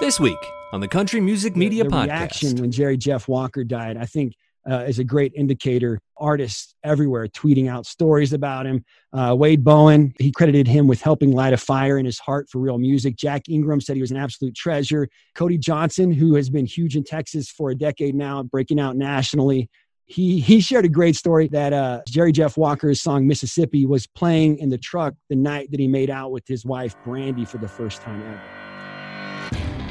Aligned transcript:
This 0.00 0.20
week 0.20 0.38
on 0.72 0.80
the 0.80 0.88
Country 0.88 1.20
Music 1.20 1.56
Media 1.56 1.84
the 1.84 1.90
Podcast. 1.90 2.04
reaction 2.04 2.56
when 2.56 2.70
Jerry 2.70 2.96
Jeff 2.96 3.26
Walker 3.26 3.64
died, 3.64 3.96
I 3.96 4.06
think, 4.06 4.34
uh, 4.70 4.84
is 4.86 4.98
a 4.98 5.04
great 5.04 5.32
indicator. 5.34 5.98
Artists 6.16 6.74
everywhere 6.84 7.26
tweeting 7.26 7.68
out 7.68 7.86
stories 7.86 8.32
about 8.32 8.66
him. 8.66 8.84
Uh, 9.12 9.34
Wade 9.36 9.64
Bowen, 9.64 10.12
he 10.18 10.30
credited 10.30 10.68
him 10.68 10.86
with 10.86 11.00
helping 11.00 11.32
light 11.32 11.52
a 11.52 11.56
fire 11.56 11.98
in 11.98 12.04
his 12.04 12.18
heart 12.18 12.48
for 12.50 12.58
real 12.58 12.78
music. 12.78 13.16
Jack 13.16 13.48
Ingram 13.48 13.80
said 13.80 13.96
he 13.96 14.02
was 14.02 14.10
an 14.10 14.16
absolute 14.16 14.54
treasure. 14.54 15.08
Cody 15.34 15.58
Johnson, 15.58 16.12
who 16.12 16.34
has 16.34 16.50
been 16.50 16.66
huge 16.66 16.96
in 16.96 17.04
Texas 17.04 17.50
for 17.50 17.70
a 17.70 17.74
decade 17.74 18.14
now, 18.14 18.42
breaking 18.42 18.78
out 18.78 18.96
nationally. 18.96 19.68
He, 20.06 20.40
he 20.40 20.60
shared 20.60 20.84
a 20.84 20.88
great 20.88 21.16
story 21.16 21.48
that 21.48 21.72
uh, 21.72 22.00
Jerry 22.08 22.32
Jeff 22.32 22.56
Walker's 22.56 23.02
song 23.02 23.26
Mississippi 23.26 23.84
was 23.84 24.06
playing 24.06 24.58
in 24.58 24.70
the 24.70 24.78
truck 24.78 25.14
the 25.28 25.36
night 25.36 25.70
that 25.70 25.80
he 25.80 25.88
made 25.88 26.08
out 26.08 26.30
with 26.30 26.46
his 26.46 26.64
wife 26.64 26.94
Brandy 27.04 27.44
for 27.44 27.58
the 27.58 27.68
first 27.68 28.00
time 28.00 28.22
ever. 28.22 28.57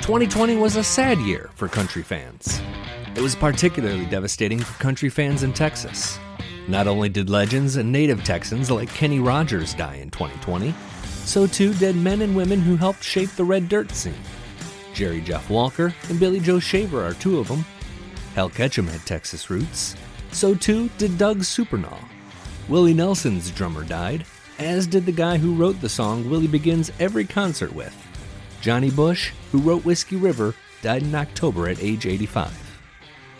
2020 0.08 0.56
was 0.56 0.78
a 0.78 0.84
sad 0.86 1.20
year 1.20 1.50
for 1.56 1.68
country 1.68 2.02
fans. 2.02 2.62
It 3.18 3.22
was 3.22 3.36
particularly 3.36 4.06
devastating 4.06 4.58
for 4.58 4.82
country 4.82 5.10
fans 5.10 5.44
in 5.44 5.52
Texas. 5.52 6.18
Not 6.70 6.88
only 6.88 7.10
did 7.10 7.30
legends 7.30 7.76
and 7.76 7.92
native 7.92 8.24
Texans 8.24 8.72
like 8.72 8.88
Kenny 8.94 9.20
Rogers 9.20 9.74
die 9.74 9.96
in 9.96 10.10
2020, 10.10 10.74
so 11.26 11.46
too 11.46 11.74
did 11.74 11.98
men 11.98 12.22
and 12.22 12.38
women 12.38 12.62
who 12.62 12.78
helped 12.78 13.04
shape 13.04 13.32
the 13.32 13.44
red 13.44 13.68
dirt 13.68 13.92
scene. 13.92 14.14
Jerry 14.94 15.20
Jeff 15.20 15.50
Walker 15.50 15.94
and 16.08 16.18
Billy 16.18 16.40
Joe 16.40 16.60
Shaver 16.60 17.06
are 17.06 17.14
two 17.16 17.40
of 17.40 17.50
them. 17.50 17.66
Hal 18.34 18.50
Ketchum 18.50 18.88
had 18.88 19.06
Texas 19.06 19.50
roots. 19.50 19.98
So 20.32 20.56
too 20.56 20.88
did 20.98 21.18
Doug 21.18 21.40
Supernaw. 21.40 22.02
Willie 22.70 22.94
Nelson's 22.94 23.52
drummer 23.52 23.84
died, 23.84 24.26
as 24.58 24.88
did 24.88 25.06
the 25.06 25.12
guy 25.12 25.38
who 25.38 25.54
wrote 25.54 25.82
the 25.82 25.90
song 25.90 26.30
Willie 26.30 26.48
begins 26.48 26.94
every 26.98 27.26
concert 27.26 27.74
with. 27.76 28.07
Johnny 28.62 28.90
Bush, 28.90 29.32
who 29.52 29.60
wrote 29.60 29.86
Whiskey 29.86 30.16
River, 30.16 30.56
died 30.82 31.04
in 31.04 31.14
October 31.16 31.70
at 31.70 31.82
age 31.82 32.06
85. 32.06 32.52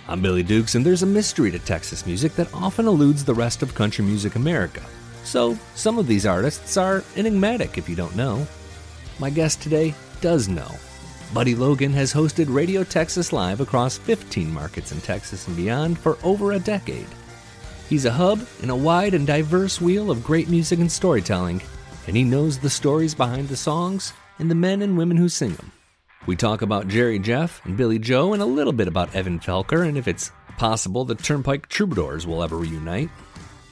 I'm 0.08 0.22
Billy 0.22 0.44
Dukes, 0.44 0.76
and 0.76 0.86
there's 0.86 1.04
a 1.04 1.08
mystery 1.08 1.52
to 1.52 1.60
Texas 1.60 2.06
music 2.06 2.34
that 2.36 2.54
often 2.54 2.88
eludes 2.88 3.26
the 3.26 3.34
rest 3.34 3.64
of 3.64 3.76
country 3.76 4.06
music 4.06 4.36
America. 4.36 4.82
So, 5.24 5.58
some 5.76 5.98
of 5.98 6.08
these 6.08 6.26
artists 6.26 6.78
are 6.78 7.04
enigmatic 7.16 7.78
if 7.78 7.90
you 7.90 7.96
don't 7.96 8.16
know. 8.16 8.48
My 9.20 9.30
guest 9.30 9.62
today 9.62 9.94
does 10.22 10.48
know. 10.48 10.72
Buddy 11.34 11.56
Logan 11.56 11.92
has 11.94 12.14
hosted 12.14 12.54
Radio 12.54 12.84
Texas 12.84 13.34
Live 13.34 13.60
across 13.60 13.98
15 13.98 14.54
markets 14.54 14.92
in 14.92 15.02
Texas 15.02 15.48
and 15.48 15.58
beyond 15.58 15.98
for 15.98 16.18
over 16.24 16.54
a 16.54 16.60
decade. 16.60 17.08
He's 17.90 18.06
a 18.06 18.12
hub 18.12 18.46
in 18.62 18.70
a 18.70 18.76
wide 18.76 19.14
and 19.14 19.28
diverse 19.28 19.82
wheel 19.82 20.12
of 20.12 20.24
great 20.24 20.48
music 20.48 20.80
and 20.80 20.92
storytelling, 20.92 21.62
and 22.06 22.16
he 22.16 22.24
knows 22.24 22.58
the 22.58 22.70
stories 22.70 23.16
behind 23.16 23.50
the 23.50 23.58
songs 23.58 24.14
and 24.40 24.50
the 24.52 24.56
men 24.56 24.82
and 24.82 24.98
women 24.98 25.18
who 25.18 25.30
sing 25.30 25.54
them. 25.54 25.72
We 26.26 26.36
talk 26.36 26.62
about 26.62 26.88
Jerry 26.88 27.20
Jeff 27.20 27.66
and 27.66 27.78
Billy 27.78 28.00
Joe 28.00 28.34
and 28.34 28.42
a 28.42 28.46
little 28.46 28.74
bit 28.74 28.88
about 28.88 29.16
Evan 29.16 29.40
Felker 29.40 29.88
and 29.88 29.98
if 29.98 30.08
it's 30.08 30.32
possible 30.58 31.06
the 31.06 31.16
Turnpike 31.16 31.70
Troubadours 31.70 32.28
will 32.28 32.44
ever 32.44 32.58
reunite. 32.58 33.10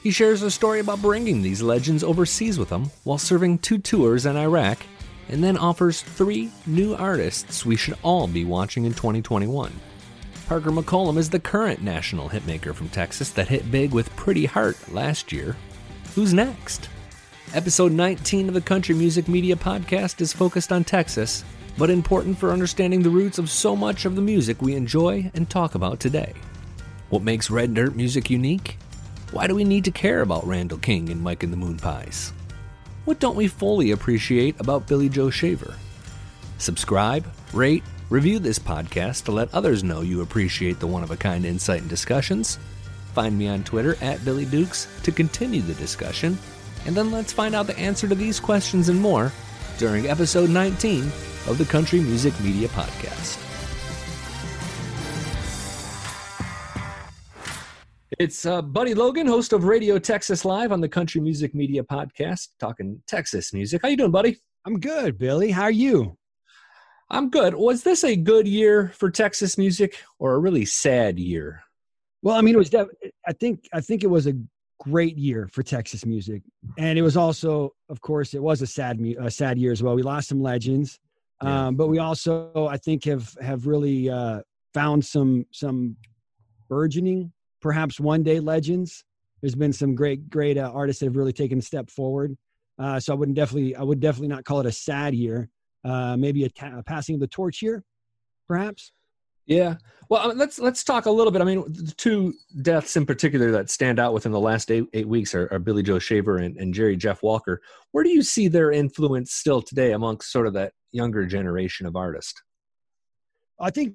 He 0.02 0.10
shares 0.10 0.42
a 0.42 0.50
story 0.50 0.80
about 0.80 1.02
bringing 1.02 1.42
these 1.42 1.60
legends 1.60 2.04
overseas 2.04 2.58
with 2.58 2.70
him 2.70 2.90
while 3.04 3.18
serving 3.18 3.58
two 3.58 3.78
tours 3.78 4.24
in 4.24 4.36
Iraq, 4.36 4.78
and 5.28 5.42
then 5.42 5.58
offers 5.58 6.00
three 6.00 6.50
new 6.64 6.94
artists 6.94 7.66
we 7.66 7.74
should 7.74 7.98
all 8.04 8.28
be 8.28 8.44
watching 8.44 8.84
in 8.84 8.94
2021. 8.94 9.72
Parker 10.46 10.70
McCollum 10.70 11.18
is 11.18 11.28
the 11.28 11.40
current 11.40 11.82
national 11.82 12.28
hitmaker 12.28 12.72
from 12.72 12.88
Texas 12.88 13.30
that 13.30 13.48
hit 13.48 13.68
big 13.72 13.92
with 13.92 14.14
Pretty 14.14 14.46
Heart 14.46 14.92
last 14.92 15.32
year. 15.32 15.56
Who's 16.14 16.32
next? 16.32 16.88
Episode 17.56 17.92
19 17.92 18.48
of 18.48 18.54
the 18.54 18.60
Country 18.60 18.94
Music 18.94 19.28
Media 19.28 19.56
Podcast 19.56 20.20
is 20.20 20.30
focused 20.30 20.72
on 20.72 20.84
Texas, 20.84 21.42
but 21.78 21.88
important 21.88 22.36
for 22.36 22.52
understanding 22.52 23.00
the 23.00 23.08
roots 23.08 23.38
of 23.38 23.48
so 23.48 23.74
much 23.74 24.04
of 24.04 24.14
the 24.14 24.20
music 24.20 24.60
we 24.60 24.74
enjoy 24.74 25.30
and 25.32 25.48
talk 25.48 25.74
about 25.74 25.98
today. 25.98 26.34
What 27.08 27.22
makes 27.22 27.50
Red 27.50 27.72
Dirt 27.72 27.96
music 27.96 28.28
unique? 28.28 28.76
Why 29.30 29.46
do 29.46 29.54
we 29.54 29.64
need 29.64 29.86
to 29.86 29.90
care 29.90 30.20
about 30.20 30.46
Randall 30.46 30.76
King 30.76 31.08
and 31.08 31.22
Mike 31.22 31.44
and 31.44 31.50
the 31.50 31.56
Moonpies? 31.56 32.32
What 33.06 33.20
don't 33.20 33.36
we 33.36 33.48
fully 33.48 33.92
appreciate 33.92 34.60
about 34.60 34.86
Billy 34.86 35.08
Joe 35.08 35.30
Shaver? 35.30 35.76
Subscribe, 36.58 37.24
rate, 37.54 37.84
review 38.10 38.38
this 38.38 38.58
podcast 38.58 39.24
to 39.24 39.32
let 39.32 39.54
others 39.54 39.82
know 39.82 40.02
you 40.02 40.20
appreciate 40.20 40.78
the 40.78 40.86
one 40.86 41.02
of 41.02 41.10
a 41.10 41.16
kind 41.16 41.46
insight 41.46 41.80
and 41.80 41.88
discussions. 41.88 42.58
Find 43.14 43.38
me 43.38 43.48
on 43.48 43.64
Twitter 43.64 43.96
at 44.02 44.22
Billy 44.26 44.44
Dukes 44.44 44.88
to 45.04 45.10
continue 45.10 45.62
the 45.62 45.72
discussion, 45.72 46.36
and 46.86 46.96
then 46.96 47.10
let's 47.10 47.32
find 47.32 47.54
out 47.54 47.66
the 47.66 47.78
answer 47.78 48.08
to 48.08 48.14
these 48.14 48.38
questions 48.38 48.88
and 48.88 49.00
more 49.00 49.32
during 49.76 50.06
episode 50.06 50.48
19 50.48 51.02
of 51.48 51.58
the 51.58 51.64
Country 51.64 52.00
Music 52.00 52.38
Media 52.40 52.68
Podcast. 52.68 53.42
It's 58.18 58.46
uh, 58.46 58.62
Buddy 58.62 58.94
Logan, 58.94 59.26
host 59.26 59.52
of 59.52 59.64
Radio 59.64 59.98
Texas 59.98 60.44
Live 60.44 60.72
on 60.72 60.80
the 60.80 60.88
Country 60.88 61.20
Music 61.20 61.54
Media 61.54 61.82
Podcast, 61.82 62.48
talking 62.58 63.02
Texas 63.06 63.52
music. 63.52 63.82
How 63.82 63.88
you 63.88 63.96
doing, 63.96 64.12
buddy? 64.12 64.38
I'm 64.64 64.78
good, 64.78 65.18
Billy. 65.18 65.50
How 65.50 65.64
are 65.64 65.70
you? 65.70 66.16
I'm 67.10 67.30
good. 67.30 67.54
Was 67.54 67.82
this 67.82 68.04
a 68.04 68.16
good 68.16 68.48
year 68.48 68.92
for 68.94 69.10
Texas 69.10 69.58
music 69.58 70.02
or 70.18 70.34
a 70.34 70.38
really 70.38 70.64
sad 70.64 71.18
year? 71.18 71.62
Well, 72.22 72.36
I 72.36 72.40
mean, 72.40 72.54
it 72.54 72.58
was. 72.58 72.70
Def- 72.70 72.88
I 73.26 73.32
think. 73.32 73.68
I 73.72 73.80
think 73.80 74.02
it 74.02 74.08
was 74.08 74.26
a 74.26 74.32
great 74.80 75.16
year 75.16 75.48
for 75.52 75.62
Texas 75.62 76.04
music, 76.06 76.42
and 76.78 76.98
it 76.98 77.02
was 77.02 77.16
also, 77.16 77.72
of 77.88 78.00
course, 78.00 78.34
it 78.34 78.42
was 78.42 78.62
a 78.62 78.66
sad, 78.66 79.00
a 79.20 79.30
sad 79.30 79.58
year 79.58 79.72
as 79.72 79.82
well. 79.82 79.94
We 79.94 80.02
lost 80.02 80.28
some 80.28 80.40
legends, 80.42 80.98
Yeah. 81.42 81.66
um, 81.66 81.76
but 81.76 81.88
we 81.88 81.98
also, 81.98 82.68
I 82.70 82.76
think, 82.76 83.04
have 83.04 83.36
have 83.40 83.66
really 83.66 84.10
uh, 84.10 84.42
found 84.74 85.04
some 85.04 85.46
some 85.52 85.96
burgeoning, 86.68 87.32
perhaps 87.60 88.00
one 88.00 88.22
day 88.22 88.40
legends. 88.40 89.04
There's 89.40 89.54
been 89.54 89.72
some 89.72 89.94
great, 89.94 90.28
great 90.30 90.56
uh, 90.58 90.70
artists 90.74 91.00
that 91.00 91.06
have 91.06 91.16
really 91.16 91.32
taken 91.32 91.58
a 91.58 91.62
step 91.62 91.90
forward. 91.90 92.36
Uh, 92.78 92.98
so 92.98 93.12
I 93.12 93.16
wouldn't 93.16 93.36
definitely, 93.36 93.76
I 93.76 93.82
would 93.82 94.00
definitely 94.00 94.28
not 94.28 94.44
call 94.44 94.60
it 94.60 94.66
a 94.66 94.72
sad 94.72 95.14
year. 95.14 95.48
Uh, 95.84 96.16
maybe 96.16 96.44
a, 96.44 96.48
ta- 96.50 96.78
a 96.78 96.82
passing 96.82 97.14
of 97.14 97.20
the 97.20 97.26
torch 97.28 97.62
year, 97.62 97.84
perhaps. 98.48 98.92
Yeah. 99.46 99.76
Well, 100.08 100.22
I 100.22 100.28
mean, 100.28 100.38
let's 100.38 100.58
let's 100.58 100.84
talk 100.84 101.06
a 101.06 101.10
little 101.10 101.32
bit. 101.32 101.42
I 101.42 101.44
mean, 101.44 101.64
the 101.68 101.92
two 101.96 102.34
deaths 102.62 102.96
in 102.96 103.06
particular 103.06 103.50
that 103.52 103.70
stand 103.70 103.98
out 103.98 104.12
within 104.14 104.32
the 104.32 104.40
last 104.40 104.70
eight, 104.70 104.84
eight 104.92 105.08
weeks 105.08 105.34
are, 105.34 105.48
are 105.52 105.58
Billy 105.58 105.82
Joe 105.82 105.98
Shaver 105.98 106.38
and, 106.38 106.56
and 106.56 106.72
Jerry 106.72 106.96
Jeff 106.96 107.22
Walker. 107.22 107.60
Where 107.90 108.04
do 108.04 108.10
you 108.10 108.22
see 108.22 108.46
their 108.46 108.70
influence 108.70 109.32
still 109.32 109.62
today 109.62 109.92
amongst 109.92 110.30
sort 110.30 110.46
of 110.46 110.52
that 110.54 110.72
younger 110.92 111.26
generation 111.26 111.86
of 111.86 111.96
artists? 111.96 112.40
I 113.58 113.70
think, 113.70 113.94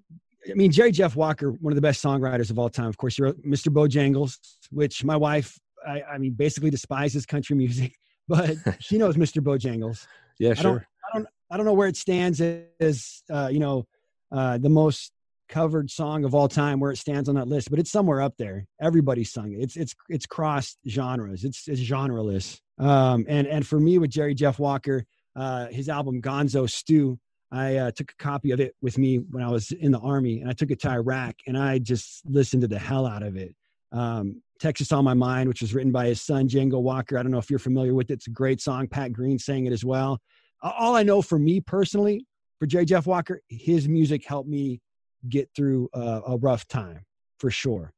I 0.50 0.54
mean, 0.54 0.72
Jerry 0.72 0.92
Jeff 0.92 1.16
Walker, 1.16 1.52
one 1.52 1.72
of 1.72 1.76
the 1.76 1.82
best 1.82 2.04
songwriters 2.04 2.50
of 2.50 2.60
all 2.60 2.70
time. 2.70 2.88
Of 2.88 2.98
course, 2.98 3.18
you're 3.18 3.34
Mr. 3.34 3.68
Bojangles, 3.68 4.38
which 4.72 5.04
my 5.04 5.16
wife, 5.16 5.58
I, 5.88 6.02
I 6.02 6.18
mean, 6.18 6.34
basically 6.34 6.72
despises 6.72 7.26
country 7.26 7.56
music, 7.64 7.94
but 8.28 8.58
she 8.80 8.98
knows 8.98 9.16
Mr. 9.16 9.42
Bojangles. 9.42 10.06
Yeah, 10.40 10.56
I 10.58 10.64
don't, 10.64 10.78
I 10.80 11.18
don't, 11.18 11.28
I 11.52 11.58
don't 11.58 11.68
know 11.68 11.74
where 11.74 11.88
it 11.88 11.96
stands 11.96 12.42
as, 12.80 13.22
uh, 13.32 13.50
you 13.52 13.60
know, 13.60 13.86
uh, 14.32 14.58
the 14.58 14.70
most 14.70 15.12
covered 15.52 15.92
song 15.92 16.26
of 16.26 16.34
all 16.34 16.48
time, 16.48 16.80
where 16.80 16.92
it 16.92 16.98
stands 16.98 17.30
on 17.30 17.36
that 17.36 17.48
list, 17.48 17.70
but 17.70 17.78
it's 17.78 17.92
somewhere 17.92 18.22
up 18.22 18.34
there. 18.38 18.66
Everybody's 18.82 19.32
sung 19.32 19.54
it. 19.54 19.60
It's, 19.62 19.76
it's, 19.76 19.94
it's 20.10 20.26
crossed 20.26 20.80
genres. 20.88 21.44
It's, 21.44 21.68
it's 21.68 21.82
genreless. 21.82 22.60
Um, 22.80 23.26
and, 23.30 23.46
and 23.46 23.68
for 23.68 23.80
me 23.80 24.00
with 24.00 24.10
Jerry 24.10 24.34
Jeff 24.34 24.58
Walker, 24.58 25.06
uh, 25.36 25.68
his 25.68 25.90
album 25.90 26.22
Gonzo 26.22 26.68
Stew, 26.68 27.20
I 27.52 27.76
uh, 27.76 27.92
took 27.92 28.12
a 28.12 28.24
copy 28.24 28.52
of 28.52 28.60
it 28.60 28.76
with 28.82 28.98
me 28.98 29.18
when 29.18 29.44
I 29.44 29.50
was 29.50 29.72
in 29.72 29.92
the 29.92 30.00
army, 30.00 30.40
and 30.40 30.50
I 30.50 30.54
took 30.54 30.72
it 30.72 30.80
to 30.82 30.90
Iraq, 30.90 31.36
and 31.46 31.58
I 31.58 31.80
just 31.80 32.26
listened 32.26 32.62
to 32.62 32.68
the 32.68 32.80
hell 32.80 33.06
out 33.06 33.22
of 33.22 33.36
it. 33.36 33.54
Um, 33.92 34.42
Texas 34.60 34.92
on 34.92 35.04
My 35.04 35.14
Mind, 35.14 35.50
which 35.50 35.62
was 35.62 35.74
written 35.74 35.92
by 35.92 36.08
his 36.08 36.22
son 36.22 36.48
Django 36.48 36.82
Walker. 36.82 37.18
I 37.18 37.24
don't 37.24 37.32
know 37.32 37.40
if 37.40 37.50
you're 37.50 37.60
familiar 37.60 37.94
with 37.94 38.10
it. 38.10 38.14
It's 38.14 38.28
a 38.28 38.32
great 38.32 38.62
song. 38.62 38.88
Pat 38.88 39.12
Green 39.12 39.38
sang 39.38 39.66
it 39.66 39.74
as 39.74 39.84
well. 39.84 40.20
All 40.62 40.96
I 40.96 41.04
know 41.04 41.22
for 41.22 41.40
me 41.40 41.60
personally, 41.60 42.26
for 42.60 42.68
Jerry 42.68 42.86
Jeff 42.86 43.08
Walker, 43.08 43.42
his 43.50 43.90
music 43.90 44.24
helped 44.26 44.48
me 44.48 44.80
get 45.28 45.50
through 45.56 45.90
uh, 45.94 46.22
a 46.28 46.38
rough 46.38 46.68
time 46.68 47.06
for 47.40 47.52
sure. 47.52 47.94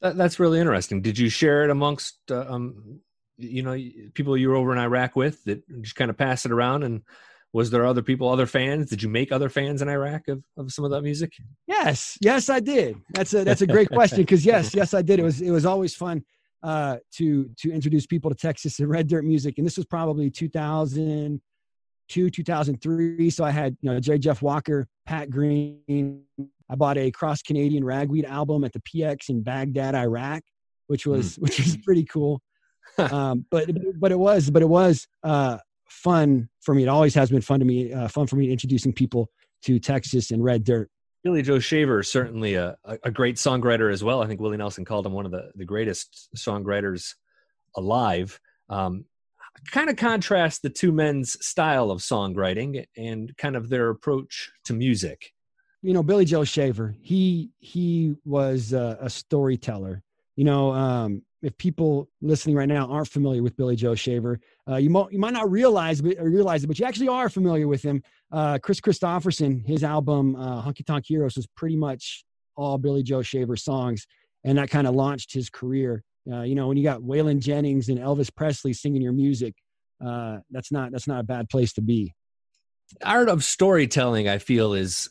That, 0.00 0.16
that's 0.16 0.40
really 0.40 0.58
interesting. 0.58 1.00
Did 1.02 1.18
you 1.18 1.28
share 1.28 1.64
it 1.64 1.70
amongst, 1.70 2.18
uh, 2.30 2.44
um, 2.48 3.00
you 3.38 3.62
know, 3.62 3.78
people 4.14 4.36
you 4.36 4.48
were 4.48 4.56
over 4.56 4.72
in 4.72 4.78
Iraq 4.78 5.16
with 5.16 5.42
that 5.44 5.62
just 5.82 5.96
kind 5.96 6.10
of 6.10 6.18
pass 6.18 6.44
it 6.44 6.52
around? 6.52 6.82
And 6.82 7.02
was 7.52 7.70
there 7.70 7.86
other 7.86 8.02
people, 8.02 8.28
other 8.28 8.46
fans? 8.46 8.90
Did 8.90 9.02
you 9.02 9.08
make 9.08 9.30
other 9.30 9.48
fans 9.48 9.82
in 9.82 9.88
Iraq 9.88 10.28
of, 10.28 10.42
of 10.56 10.72
some 10.72 10.84
of 10.84 10.90
that 10.90 11.02
music? 11.02 11.34
Yes, 11.66 12.18
yes, 12.20 12.48
I 12.48 12.60
did. 12.60 12.96
That's 13.10 13.34
a 13.34 13.44
that's 13.44 13.62
a 13.62 13.66
great 13.66 13.88
question 13.92 14.18
because 14.18 14.44
yes, 14.44 14.74
yes, 14.74 14.94
I 14.94 15.02
did. 15.02 15.20
It 15.20 15.22
was 15.22 15.40
it 15.40 15.50
was 15.50 15.66
always 15.66 15.94
fun 15.94 16.24
uh, 16.62 16.96
to 17.12 17.50
to 17.58 17.70
introduce 17.70 18.06
people 18.06 18.30
to 18.30 18.36
Texas 18.36 18.78
and 18.78 18.88
Red 18.88 19.06
Dirt 19.06 19.24
music, 19.24 19.58
and 19.58 19.66
this 19.66 19.76
was 19.76 19.86
probably 19.86 20.30
2002, 20.30 21.42
2003. 22.08 23.30
So 23.30 23.44
I 23.44 23.50
had 23.50 23.76
you 23.80 23.90
know 23.90 24.00
J. 24.00 24.18
Jeff 24.18 24.42
Walker, 24.42 24.86
Pat 25.06 25.30
Green. 25.30 26.22
I 26.68 26.74
bought 26.74 26.98
a 26.98 27.10
cross 27.10 27.42
Canadian 27.42 27.84
ragweed 27.84 28.24
album 28.24 28.64
at 28.64 28.72
the 28.72 28.80
PX 28.80 29.28
in 29.28 29.42
Baghdad, 29.42 29.94
Iraq, 29.94 30.42
which 30.86 31.06
was 31.06 31.36
which 31.36 31.58
was 31.58 31.76
pretty 31.78 32.04
cool. 32.04 32.40
um, 32.98 33.46
but 33.50 33.70
but 33.98 34.12
it 34.12 34.18
was 34.18 34.50
but 34.50 34.62
it 34.62 34.68
was 34.68 35.06
uh, 35.22 35.58
fun 35.88 36.48
for 36.60 36.74
me. 36.74 36.82
It 36.82 36.88
always 36.88 37.14
has 37.14 37.30
been 37.30 37.40
fun 37.40 37.60
to 37.60 37.64
me, 37.64 37.92
uh, 37.92 38.08
fun 38.08 38.26
for 38.26 38.36
me 38.36 38.50
introducing 38.50 38.92
people 38.92 39.30
to 39.62 39.78
Texas 39.78 40.30
and 40.30 40.42
Red 40.42 40.64
Dirt. 40.64 40.90
Billy 41.22 41.42
Joe 41.42 41.60
Shaver 41.60 42.00
is 42.00 42.08
certainly 42.08 42.54
a, 42.54 42.76
a 42.84 43.10
great 43.10 43.36
songwriter 43.36 43.92
as 43.92 44.02
well. 44.02 44.22
I 44.22 44.26
think 44.26 44.40
Willie 44.40 44.56
Nelson 44.56 44.84
called 44.84 45.06
him 45.06 45.12
one 45.12 45.24
of 45.24 45.30
the, 45.30 45.52
the 45.54 45.64
greatest 45.64 46.28
songwriters 46.36 47.14
alive. 47.76 48.40
Um, 48.68 49.04
kind 49.70 49.90
of 49.90 49.96
contrast 49.96 50.62
the 50.62 50.70
two 50.70 50.92
men's 50.92 51.44
style 51.44 51.90
of 51.90 52.00
songwriting 52.00 52.84
and 52.96 53.36
kind 53.36 53.56
of 53.56 53.68
their 53.68 53.90
approach 53.90 54.50
to 54.64 54.72
music. 54.72 55.32
You 55.82 55.92
know, 55.92 56.02
Billy 56.02 56.24
Joe 56.24 56.44
Shaver, 56.44 56.94
he 57.00 57.50
he 57.58 58.14
was 58.24 58.72
a, 58.72 58.98
a 59.00 59.10
storyteller. 59.10 60.02
You 60.36 60.44
know, 60.44 60.72
um, 60.72 61.22
if 61.42 61.56
people 61.58 62.08
listening 62.20 62.56
right 62.56 62.68
now 62.68 62.86
aren't 62.86 63.08
familiar 63.08 63.42
with 63.42 63.56
Billy 63.56 63.76
Joe 63.76 63.94
Shaver, 63.94 64.38
uh, 64.68 64.76
you, 64.76 64.88
might, 64.88 65.12
you 65.12 65.18
might 65.18 65.32
not 65.32 65.50
realize, 65.50 66.00
but, 66.00 66.16
realize 66.20 66.64
it, 66.64 66.68
but 66.68 66.78
you 66.78 66.86
actually 66.86 67.08
are 67.08 67.28
familiar 67.28 67.66
with 67.66 67.82
him. 67.82 68.02
Uh, 68.30 68.58
Kris 68.58 68.80
Kristofferson, 68.80 69.66
his 69.66 69.82
album 69.84 70.36
uh, 70.36 70.62
Honky 70.62 70.86
Tonk 70.86 71.04
Heroes 71.06 71.36
was 71.36 71.46
pretty 71.48 71.76
much 71.76 72.24
all 72.56 72.78
Billy 72.78 73.02
Joe 73.02 73.22
Shaver 73.22 73.56
songs, 73.56 74.06
and 74.44 74.56
that 74.56 74.70
kind 74.70 74.86
of 74.86 74.94
launched 74.94 75.32
his 75.34 75.50
career. 75.50 76.04
Uh, 76.30 76.42
you 76.42 76.54
know, 76.54 76.68
when 76.68 76.76
you 76.76 76.82
got 76.84 77.00
Waylon 77.00 77.40
Jennings 77.40 77.88
and 77.88 77.98
Elvis 77.98 78.34
Presley 78.34 78.72
singing 78.72 79.02
your 79.02 79.12
music, 79.12 79.54
uh, 80.04 80.38
that's 80.50 80.70
not 80.70 80.92
that's 80.92 81.08
not 81.08 81.20
a 81.20 81.24
bad 81.24 81.48
place 81.48 81.72
to 81.74 81.80
be. 81.80 82.14
Art 83.02 83.28
of 83.28 83.42
storytelling, 83.42 84.28
I 84.28 84.38
feel, 84.38 84.74
is 84.74 85.08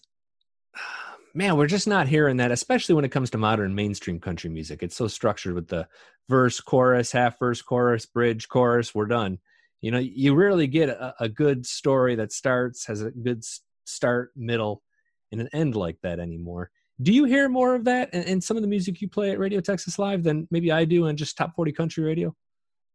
man, 1.33 1.57
we're 1.57 1.67
just 1.67 1.87
not 1.87 2.07
hearing 2.07 2.37
that, 2.37 2.51
especially 2.51 2.95
when 2.95 3.05
it 3.05 3.11
comes 3.11 3.29
to 3.31 3.37
modern 3.37 3.75
mainstream 3.75 4.19
country 4.19 4.49
music. 4.49 4.83
It's 4.83 4.95
so 4.95 5.07
structured 5.07 5.53
with 5.53 5.67
the 5.67 5.87
verse, 6.29 6.59
chorus, 6.59 7.11
half 7.11 7.39
verse, 7.39 7.61
chorus, 7.61 8.05
bridge, 8.05 8.47
chorus. 8.47 8.93
We're 8.93 9.05
done. 9.05 9.39
You 9.81 9.91
know, 9.91 9.99
you 9.99 10.35
rarely 10.35 10.67
get 10.67 10.89
a, 10.89 11.15
a 11.19 11.29
good 11.29 11.65
story 11.65 12.15
that 12.15 12.31
starts, 12.31 12.85
has 12.85 13.01
a 13.01 13.11
good 13.11 13.43
start, 13.85 14.31
middle, 14.35 14.83
and 15.31 15.41
an 15.41 15.49
end 15.53 15.75
like 15.75 15.97
that 16.03 16.19
anymore. 16.19 16.69
Do 17.01 17.13
you 17.13 17.25
hear 17.25 17.49
more 17.49 17.75
of 17.75 17.85
that 17.85 18.13
in, 18.13 18.23
in 18.23 18.41
some 18.41 18.57
of 18.57 18.63
the 18.63 18.69
music 18.69 19.01
you 19.01 19.07
play 19.07 19.31
at 19.31 19.39
Radio 19.39 19.59
Texas 19.59 19.97
Live 19.97 20.23
than 20.23 20.47
maybe 20.51 20.71
I 20.71 20.85
do 20.85 21.07
on 21.07 21.15
just 21.17 21.37
Top 21.37 21.55
40 21.55 21.71
Country 21.71 22.03
Radio? 22.03 22.35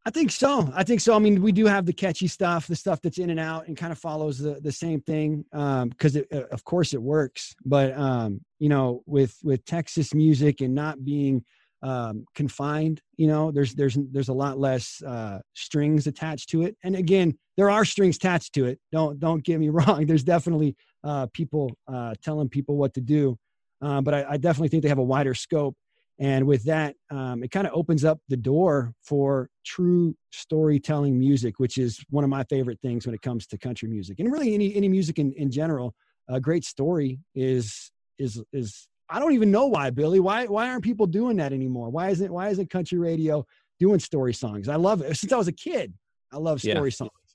I 0.07 0.09
think 0.09 0.31
so. 0.31 0.71
I 0.73 0.83
think 0.83 1.01
so. 1.01 1.13
I 1.13 1.19
mean, 1.19 1.41
we 1.41 1.51
do 1.51 1.65
have 1.65 1.85
the 1.85 1.91
catchy 1.91 2.27
stuff, 2.27 2.65
the 2.67 2.77
stuff 2.77 3.01
that's 3.01 3.17
in 3.17 3.29
and 3.29 3.41
out, 3.41 3.67
and 3.67 3.75
kind 3.75 3.91
of 3.91 3.97
follows 3.99 4.39
the 4.39 4.57
the 4.61 4.71
same 4.71 5.01
thing 5.01 5.43
because, 5.51 6.15
um, 6.15 6.23
uh, 6.31 6.43
of 6.49 6.63
course, 6.63 6.93
it 6.93 7.01
works. 7.01 7.53
But 7.65 7.91
um, 7.97 8.39
you 8.57 8.69
know, 8.69 9.03
with 9.05 9.35
with 9.43 9.65
Texas 9.65 10.13
music 10.13 10.61
and 10.61 10.73
not 10.73 11.03
being 11.03 11.43
um, 11.81 12.23
confined, 12.35 13.01
you 13.17 13.27
know, 13.27 13.51
there's 13.51 13.75
there's 13.75 13.97
there's 14.13 14.29
a 14.29 14.33
lot 14.33 14.57
less 14.57 15.03
uh, 15.03 15.39
strings 15.55 16.07
attached 16.07 16.47
to 16.51 16.61
it. 16.61 16.77
And 16.85 16.95
again, 16.95 17.37
there 17.57 17.69
are 17.69 17.83
strings 17.83 18.15
attached 18.15 18.53
to 18.53 18.65
it. 18.65 18.79
Don't 18.93 19.19
don't 19.19 19.43
get 19.43 19.59
me 19.59 19.67
wrong. 19.77 20.05
There's 20.05 20.23
definitely 20.23 20.77
uh, 21.03 21.27
people 21.33 21.77
uh, 21.85 22.13
telling 22.23 22.47
people 22.47 22.77
what 22.77 22.93
to 22.93 23.01
do, 23.01 23.37
uh, 23.81 24.01
but 24.01 24.13
I, 24.13 24.25
I 24.31 24.37
definitely 24.37 24.69
think 24.69 24.83
they 24.83 24.89
have 24.89 24.97
a 24.97 25.03
wider 25.03 25.33
scope. 25.33 25.75
And 26.19 26.47
with 26.47 26.63
that 26.63 26.95
um, 27.11 27.43
it 27.43 27.51
kind 27.51 27.67
of 27.67 27.73
opens 27.73 28.03
up 28.03 28.19
the 28.27 28.37
door 28.37 28.93
for 29.03 29.49
true 29.63 30.15
storytelling 30.31 31.19
music 31.19 31.59
which 31.59 31.77
is 31.77 32.03
one 32.09 32.23
of 32.23 32.29
my 32.29 32.43
favorite 32.45 32.79
things 32.81 33.05
when 33.05 33.13
it 33.13 33.21
comes 33.21 33.45
to 33.47 33.57
country 33.57 33.87
music 33.87 34.19
and 34.19 34.31
really 34.31 34.53
any 34.55 34.75
any 34.75 34.89
music 34.89 35.19
in, 35.19 35.31
in 35.33 35.51
general. 35.51 35.93
A 36.27 36.39
great 36.39 36.65
story 36.65 37.19
is 37.35 37.91
is 38.17 38.41
is 38.51 38.87
i 39.09 39.19
don't 39.19 39.33
even 39.33 39.51
know 39.51 39.67
why 39.67 39.91
billy. 39.91 40.19
Why 40.19 40.45
why 40.45 40.69
aren't 40.69 40.83
people 40.83 41.05
doing 41.05 41.37
that 41.37 41.53
anymore? 41.53 41.89
Why 41.89 42.09
isn't 42.09 42.33
why 42.33 42.49
isn't 42.49 42.69
country 42.71 42.97
radio 42.97 43.45
doing 43.79 43.99
story 43.99 44.33
songs? 44.33 44.67
I 44.69 44.75
love 44.75 45.01
it. 45.01 45.15
Since 45.17 45.31
i 45.31 45.37
was 45.37 45.47
a 45.47 45.53
kid 45.53 45.93
i 46.33 46.37
love 46.37 46.59
story 46.59 46.89
yeah. 46.89 46.95
songs 46.95 47.26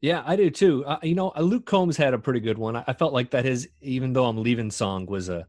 yeah, 0.00 0.22
I 0.24 0.36
do 0.36 0.50
too. 0.50 0.84
Uh, 0.84 0.98
you 1.02 1.14
know, 1.14 1.32
Luke 1.38 1.66
Combs 1.66 1.96
had 1.96 2.14
a 2.14 2.18
pretty 2.18 2.40
good 2.40 2.58
one. 2.58 2.76
I, 2.76 2.84
I 2.86 2.92
felt 2.92 3.12
like 3.12 3.30
that 3.30 3.44
his 3.44 3.68
"Even 3.80 4.12
Though 4.12 4.26
I'm 4.26 4.42
Leaving" 4.42 4.70
song 4.70 5.06
was 5.06 5.28
a 5.28 5.46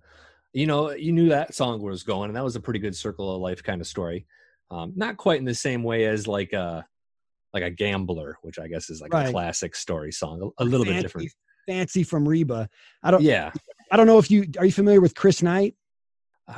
you 0.53 0.65
know, 0.65 0.91
you 0.91 1.11
knew 1.11 1.29
that 1.29 1.53
song 1.53 1.81
was 1.81 2.01
going, 2.01 2.29
and 2.29 2.35
that 2.35 2.43
was 2.43 2.55
a 2.55 2.59
pretty 2.59 2.79
good 2.79 2.95
circle 2.95 3.35
of 3.35 3.41
life 3.41 3.61
kind 3.61 3.79
of 3.79 3.87
story. 3.87 4.25
Um, 4.71 4.93
not 4.95 5.17
quite 5.17 5.39
in 5.39 5.45
the 5.45 5.53
same 5.53 5.83
way 5.83 6.05
as 6.05 6.27
like 6.27 6.53
a 6.53 6.85
like 7.53 7.63
a 7.63 7.69
gambler, 7.69 8.37
which 8.41 8.59
I 8.59 8.67
guess 8.67 8.89
is 8.89 8.99
like 8.99 9.13
right. 9.13 9.27
a 9.27 9.31
classic 9.31 9.75
story 9.75 10.11
song, 10.11 10.51
a, 10.59 10.63
a 10.63 10.65
little 10.65 10.85
fancy, 10.85 10.97
bit 10.97 11.01
different. 11.03 11.31
Fancy 11.67 12.03
from 12.03 12.27
Reba. 12.27 12.69
I 13.03 13.11
don't. 13.11 13.21
Yeah. 13.21 13.51
I 13.91 13.97
don't 13.97 14.07
know 14.07 14.17
if 14.17 14.31
you 14.31 14.45
are 14.57 14.65
you 14.65 14.71
familiar 14.71 14.99
with 14.99 15.15
Chris 15.15 15.43
Knight. 15.43 15.75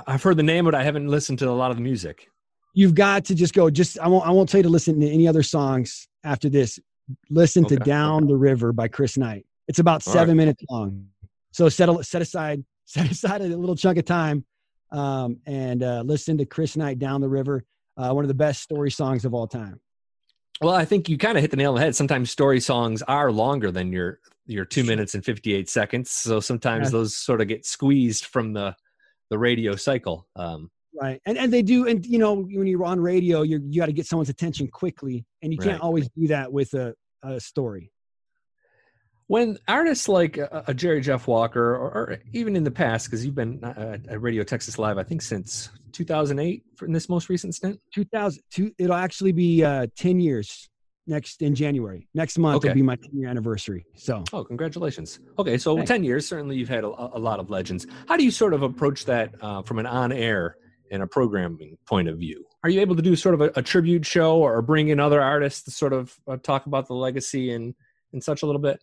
I've 0.07 0.24
heard 0.24 0.38
the 0.38 0.44
name, 0.44 0.65
but 0.65 0.75
I 0.75 0.83
haven't 0.83 1.07
listened 1.07 1.39
to 1.39 1.50
a 1.50 1.51
lot 1.51 1.71
of 1.71 1.77
the 1.77 1.83
music. 1.83 2.27
You've 2.74 2.95
got 2.95 3.25
to 3.25 3.35
just 3.35 3.53
go. 3.53 3.69
Just 3.69 4.00
I 4.00 4.07
won't. 4.07 4.25
I 4.25 4.31
won't 4.31 4.50
tell 4.50 4.59
you 4.59 4.63
to 4.63 4.69
listen 4.69 5.00
to 5.01 5.09
any 5.09 5.27
other 5.27 5.44
songs 5.44 6.07
after 6.24 6.47
this. 6.47 6.80
Listen 7.29 7.65
okay. 7.65 7.75
to 7.75 7.83
"Down 7.83 8.23
okay. 8.23 8.27
the 8.31 8.38
River" 8.38 8.71
by 8.73 8.88
Chris 8.88 9.17
Knight. 9.17 9.45
It's 9.67 9.79
about 9.79 10.03
seven 10.03 10.29
right. 10.29 10.38
minutes 10.38 10.63
long. 10.69 11.07
So 11.51 11.69
set 11.69 11.89
set 12.06 12.21
aside 12.21 12.63
set 12.85 13.09
aside 13.09 13.41
a 13.41 13.47
little 13.47 13.75
chunk 13.75 13.97
of 13.97 14.06
time 14.06 14.45
um, 14.91 15.38
and 15.45 15.83
uh, 15.83 16.01
listen 16.06 16.38
to 16.39 16.45
Chris 16.45 16.75
Knight 16.75 17.00
Down 17.00 17.21
the 17.21 17.29
River, 17.29 17.63
uh, 17.97 18.11
one 18.11 18.23
of 18.23 18.27
the 18.27 18.33
best 18.33 18.61
story 18.61 18.91
songs 18.91 19.25
of 19.25 19.33
all 19.33 19.47
time. 19.47 19.79
Well, 20.61 20.73
I 20.73 20.85
think 20.85 21.07
you 21.07 21.17
kind 21.17 21.38
of 21.38 21.41
hit 21.41 21.51
the 21.51 21.57
nail 21.57 21.71
on 21.71 21.75
the 21.75 21.81
head. 21.81 21.95
Sometimes 21.95 22.31
story 22.31 22.59
songs 22.59 23.01
are 23.03 23.31
longer 23.31 23.71
than 23.71 23.94
your 23.94 24.19
your 24.45 24.65
two 24.65 24.83
minutes 24.83 25.15
and 25.15 25.23
fifty 25.23 25.53
eight 25.53 25.69
seconds, 25.69 26.11
so 26.11 26.39
sometimes 26.39 26.88
yeah. 26.88 26.91
those 26.91 27.15
sort 27.15 27.41
of 27.41 27.47
get 27.47 27.65
squeezed 27.65 28.25
from 28.25 28.53
the 28.53 28.75
the 29.29 29.38
radio 29.38 29.75
cycle. 29.75 30.27
Um, 30.35 30.69
right, 31.00 31.22
and 31.25 31.38
and 31.38 31.51
they 31.51 31.62
do, 31.62 31.88
and 31.88 32.06
you 32.06 32.19
know 32.19 32.34
when 32.34 32.68
you're 32.68 32.86
on 32.86 33.00
radio, 33.00 33.42
you 33.42 33.62
you 33.68 33.81
got 33.81 33.88
to 33.88 33.94
get 33.94 34.06
someone's 34.06 34.30
attention 34.30 34.68
quickly, 34.68 35.25
and 35.42 35.51
you 35.54 35.60
can't 35.60 35.81
always 35.81 36.10
do 36.10 36.28
that 36.28 36.51
with 36.51 36.74
a, 36.74 36.94
a 37.24 37.40
story 37.40 37.92
when 39.30 39.60
artists 39.68 40.10
like 40.10 40.38
a, 40.38 40.63
a 40.68 40.74
Jerry 40.74 41.01
Jeff 41.01 41.28
Walker, 41.28 41.75
or, 41.75 41.92
or, 41.92 42.18
even 42.34 42.56
in 42.56 42.63
the 42.63 42.72
past, 42.72 43.06
because 43.06 43.24
you've 43.24 43.36
been 43.36 43.63
uh, 43.63 44.00
at 44.10 44.19
Radio 44.19 44.44
Texas 44.44 44.80
Live, 44.80 44.98
I 44.98 45.04
think 45.04 45.22
since 45.22 45.69
2008 45.92 46.63
in 46.81 46.92
this 46.92 47.07
most 47.07 47.30
recent 47.30 47.54
stint. 47.54 47.80
2000, 47.94 48.42
two, 48.50 48.72
it'll 48.80 48.95
actually 48.95 49.31
be 49.31 49.63
uh, 49.63 49.86
10 49.95 50.19
years 50.19 50.68
next 51.06 51.44
in 51.44 51.54
January. 51.54 52.07
Next 52.16 52.40
month 52.40 52.57
okay. 52.57 52.69
will 52.69 52.75
be 52.75 52.81
my 52.81 52.95
10 52.95 53.12
year 53.13 53.30
anniversary. 53.30 53.86
So, 53.94 54.24
oh, 54.34 54.44
congratulations. 54.44 55.19
Okay, 55.38 55.60
so 55.60 55.75
Thanks. 55.75 55.90
10 55.90 56.04
years. 56.04 56.28
Certainly, 56.28 56.57
you've 56.57 56.68
had 56.68 56.84
a, 56.84 56.88
a, 56.88 57.19
lot 57.19 57.40
of 57.40 57.52
legends. 57.52 57.86
How 58.07 58.18
do 58.18 58.24
you 58.24 58.31
sort 58.31 58.56
of 58.56 58.63
approach 58.63 59.06
that 59.06 59.36
uh, 59.42 59.62
from 59.62 59.78
an 59.78 59.86
on 59.86 60.12
air 60.12 60.57
and 60.91 61.03
a 61.03 61.07
programming 61.07 61.77
point 61.86 62.07
of 62.07 62.18
view? 62.18 62.45
Are 62.63 62.69
you 62.69 62.81
able 62.81 62.95
to 62.95 63.01
do 63.01 63.15
sort 63.15 63.36
of 63.36 63.41
a, 63.41 63.51
a 63.56 63.62
tribute 63.62 64.06
show 64.06 64.38
or 64.38 64.62
bring 64.62 64.89
in 64.89 65.00
other 65.00 65.21
artists 65.21 65.63
to 65.63 65.71
sort 65.71 65.94
of 65.94 66.15
uh, 66.27 66.38
talk 66.38 66.65
about 66.65 66.88
the 66.88 66.94
legacy 66.94 67.53
and 67.53 67.74
and 68.13 68.24
such 68.24 68.44
a 68.44 68.45
little 68.45 68.62
bit? 68.62 68.81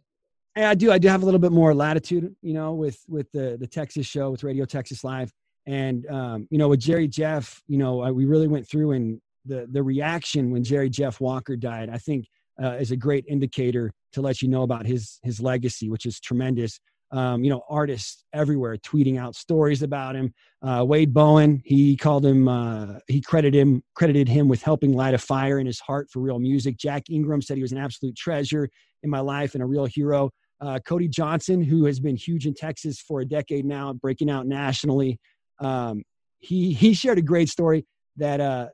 I 0.56 0.74
do. 0.74 0.90
I 0.90 0.98
do 0.98 1.08
have 1.08 1.22
a 1.22 1.24
little 1.24 1.40
bit 1.40 1.52
more 1.52 1.74
latitude, 1.74 2.34
you 2.40 2.54
know, 2.54 2.72
with 2.72 2.98
with 3.08 3.30
the 3.32 3.56
the 3.60 3.66
Texas 3.66 4.06
show 4.06 4.30
with 4.30 4.42
Radio 4.42 4.64
Texas 4.64 5.04
Live, 5.04 5.32
and 5.66 6.06
um, 6.06 6.48
you 6.50 6.58
know, 6.58 6.68
with 6.68 6.80
Jerry 6.80 7.08
Jeff, 7.08 7.62
you 7.66 7.76
know, 7.76 8.02
uh, 8.02 8.10
we 8.10 8.24
really 8.24 8.48
went 8.48 8.66
through 8.66 8.92
and 8.92 9.20
the 9.44 9.66
the 9.70 9.82
reaction 9.82 10.50
when 10.50 10.64
Jerry 10.64 10.88
Jeff 10.88 11.20
Walker 11.20 11.56
died, 11.56 11.90
I 11.90 11.98
think, 11.98 12.26
uh, 12.62 12.72
is 12.72 12.90
a 12.90 12.96
great 12.96 13.24
indicator 13.28 13.92
to 14.12 14.22
let 14.22 14.40
you 14.40 14.48
know 14.48 14.62
about 14.62 14.86
his 14.86 15.18
his 15.22 15.40
legacy, 15.40 15.90
which 15.90 16.06
is 16.06 16.20
tremendous. 16.20 16.80
Um, 17.12 17.44
you 17.44 17.50
know, 17.50 17.62
artists 17.68 18.24
everywhere 18.32 18.76
tweeting 18.76 19.18
out 19.18 19.36
stories 19.36 19.82
about 19.82 20.16
him. 20.16 20.34
Uh, 20.60 20.84
Wade 20.86 21.14
Bowen, 21.14 21.62
he 21.64 21.96
called 21.96 22.26
him, 22.26 22.48
uh, 22.48 22.98
he 23.06 23.20
credited 23.20 23.54
him, 23.54 23.82
credited 23.94 24.28
him 24.28 24.48
with 24.48 24.62
helping 24.62 24.92
light 24.92 25.14
a 25.14 25.18
fire 25.18 25.60
in 25.60 25.66
his 25.66 25.78
heart 25.78 26.08
for 26.10 26.20
real 26.20 26.40
music. 26.40 26.76
Jack 26.76 27.08
Ingram 27.08 27.40
said 27.42 27.56
he 27.56 27.62
was 27.62 27.72
an 27.72 27.78
absolute 27.78 28.16
treasure 28.16 28.68
in 29.04 29.10
my 29.10 29.20
life 29.20 29.54
and 29.54 29.62
a 29.62 29.66
real 29.66 29.84
hero. 29.84 30.30
Uh, 30.60 30.78
Cody 30.84 31.06
Johnson, 31.06 31.62
who 31.62 31.84
has 31.84 32.00
been 32.00 32.16
huge 32.16 32.46
in 32.46 32.54
Texas 32.54 32.98
for 33.00 33.20
a 33.20 33.24
decade 33.24 33.64
now, 33.64 33.92
breaking 33.92 34.30
out 34.30 34.46
nationally. 34.46 35.20
Um, 35.60 36.02
he 36.38 36.72
he 36.72 36.94
shared 36.94 37.18
a 37.18 37.22
great 37.22 37.48
story 37.48 37.86
that 38.16 38.40
uh, 38.40 38.68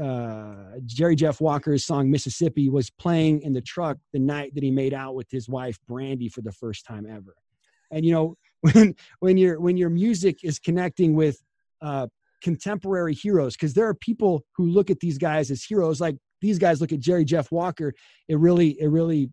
uh, 0.00 0.78
Jerry 0.86 1.16
Jeff 1.16 1.40
Walker's 1.40 1.84
song 1.84 2.10
Mississippi 2.10 2.68
was 2.68 2.90
playing 2.90 3.42
in 3.42 3.52
the 3.52 3.60
truck 3.60 3.98
the 4.12 4.18
night 4.18 4.54
that 4.54 4.62
he 4.62 4.70
made 4.70 4.94
out 4.94 5.14
with 5.14 5.30
his 5.30 5.48
wife 5.48 5.78
Brandy 5.88 6.28
for 6.28 6.42
the 6.42 6.52
first 6.52 6.86
time 6.86 7.06
ever. 7.06 7.34
And 7.92 8.04
you 8.04 8.12
know 8.12 8.36
when 8.72 8.94
when 9.20 9.36
your 9.36 9.60
when 9.60 9.76
your 9.76 9.90
music 9.90 10.40
is 10.42 10.58
connecting 10.58 11.14
with 11.14 11.40
uh, 11.80 12.08
contemporary 12.42 13.14
heroes, 13.14 13.54
because 13.54 13.74
there 13.74 13.86
are 13.86 13.94
people 13.94 14.44
who 14.56 14.66
look 14.66 14.90
at 14.90 15.00
these 15.00 15.18
guys 15.18 15.50
as 15.50 15.62
heroes, 15.62 16.00
like 16.00 16.16
these 16.40 16.58
guys 16.58 16.80
look 16.80 16.92
at 16.92 17.00
Jerry 17.00 17.24
Jeff 17.24 17.52
Walker. 17.52 17.94
It 18.28 18.38
really 18.38 18.80
it 18.80 18.88
really 18.88 19.30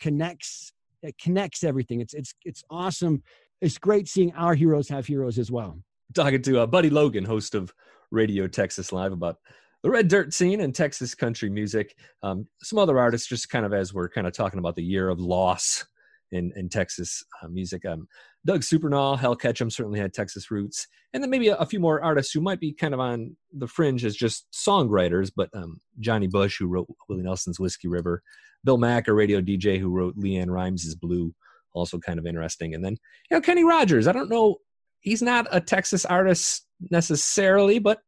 connects 0.00 0.72
it 1.02 1.18
connects 1.18 1.64
everything. 1.64 2.00
It's 2.00 2.14
it's 2.14 2.34
it's 2.44 2.62
awesome. 2.70 3.22
It's 3.60 3.78
great 3.78 4.08
seeing 4.08 4.32
our 4.34 4.54
heroes 4.54 4.88
have 4.88 5.06
heroes 5.06 5.38
as 5.38 5.50
well. 5.50 5.78
Talking 6.14 6.42
to 6.42 6.60
uh, 6.60 6.66
Buddy 6.66 6.90
Logan, 6.90 7.24
host 7.24 7.54
of 7.54 7.72
Radio 8.10 8.46
Texas 8.46 8.92
Live, 8.92 9.12
about 9.12 9.38
the 9.82 9.90
red 9.90 10.08
dirt 10.08 10.32
scene 10.34 10.60
and 10.60 10.74
Texas 10.74 11.14
country 11.14 11.48
music. 11.48 11.96
Um, 12.22 12.46
some 12.62 12.78
other 12.78 12.98
artists, 12.98 13.28
just 13.28 13.48
kind 13.48 13.64
of 13.64 13.72
as 13.72 13.92
we're 13.94 14.08
kind 14.08 14.26
of 14.26 14.32
talking 14.32 14.58
about 14.58 14.76
the 14.76 14.84
year 14.84 15.08
of 15.08 15.20
loss 15.20 15.84
in, 16.32 16.52
in 16.56 16.68
Texas 16.68 17.24
uh, 17.42 17.48
music. 17.48 17.84
Um, 17.84 18.08
Doug 18.44 18.62
Supernaw, 18.62 19.18
Hal 19.18 19.36
Ketchum 19.36 19.70
certainly 19.70 20.00
had 20.00 20.12
Texas 20.12 20.50
roots, 20.50 20.88
and 21.12 21.22
then 21.22 21.30
maybe 21.30 21.48
a, 21.48 21.56
a, 21.56 21.66
few 21.66 21.78
more 21.78 22.02
artists 22.02 22.32
who 22.32 22.40
might 22.40 22.58
be 22.58 22.72
kind 22.72 22.94
of 22.94 23.00
on 23.00 23.36
the 23.52 23.68
fringe 23.68 24.04
as 24.04 24.16
just 24.16 24.46
songwriters. 24.52 25.30
But 25.34 25.50
um, 25.54 25.80
Johnny 26.00 26.26
Bush, 26.26 26.58
who 26.58 26.66
wrote 26.66 26.88
Willie 27.08 27.22
Nelson's 27.22 27.60
Whiskey 27.60 27.88
River, 27.88 28.22
Bill 28.64 28.78
Mack, 28.78 29.08
a 29.08 29.12
radio 29.12 29.40
DJ 29.40 29.78
who 29.78 29.90
wrote 29.90 30.16
LeAnn 30.16 30.48
Rimes' 30.48 30.94
Blue, 30.94 31.32
also 31.74 31.98
kind 31.98 32.18
of 32.18 32.26
interesting. 32.26 32.74
And 32.74 32.84
then 32.84 32.96
you 33.30 33.36
know 33.36 33.40
Kenny 33.40 33.64
Rogers. 33.64 34.08
I 34.08 34.12
don't 34.12 34.30
know, 34.30 34.56
he's 35.00 35.22
not 35.22 35.46
a 35.52 35.60
Texas 35.60 36.04
artist 36.04 36.66
necessarily, 36.90 37.78
but 37.78 38.00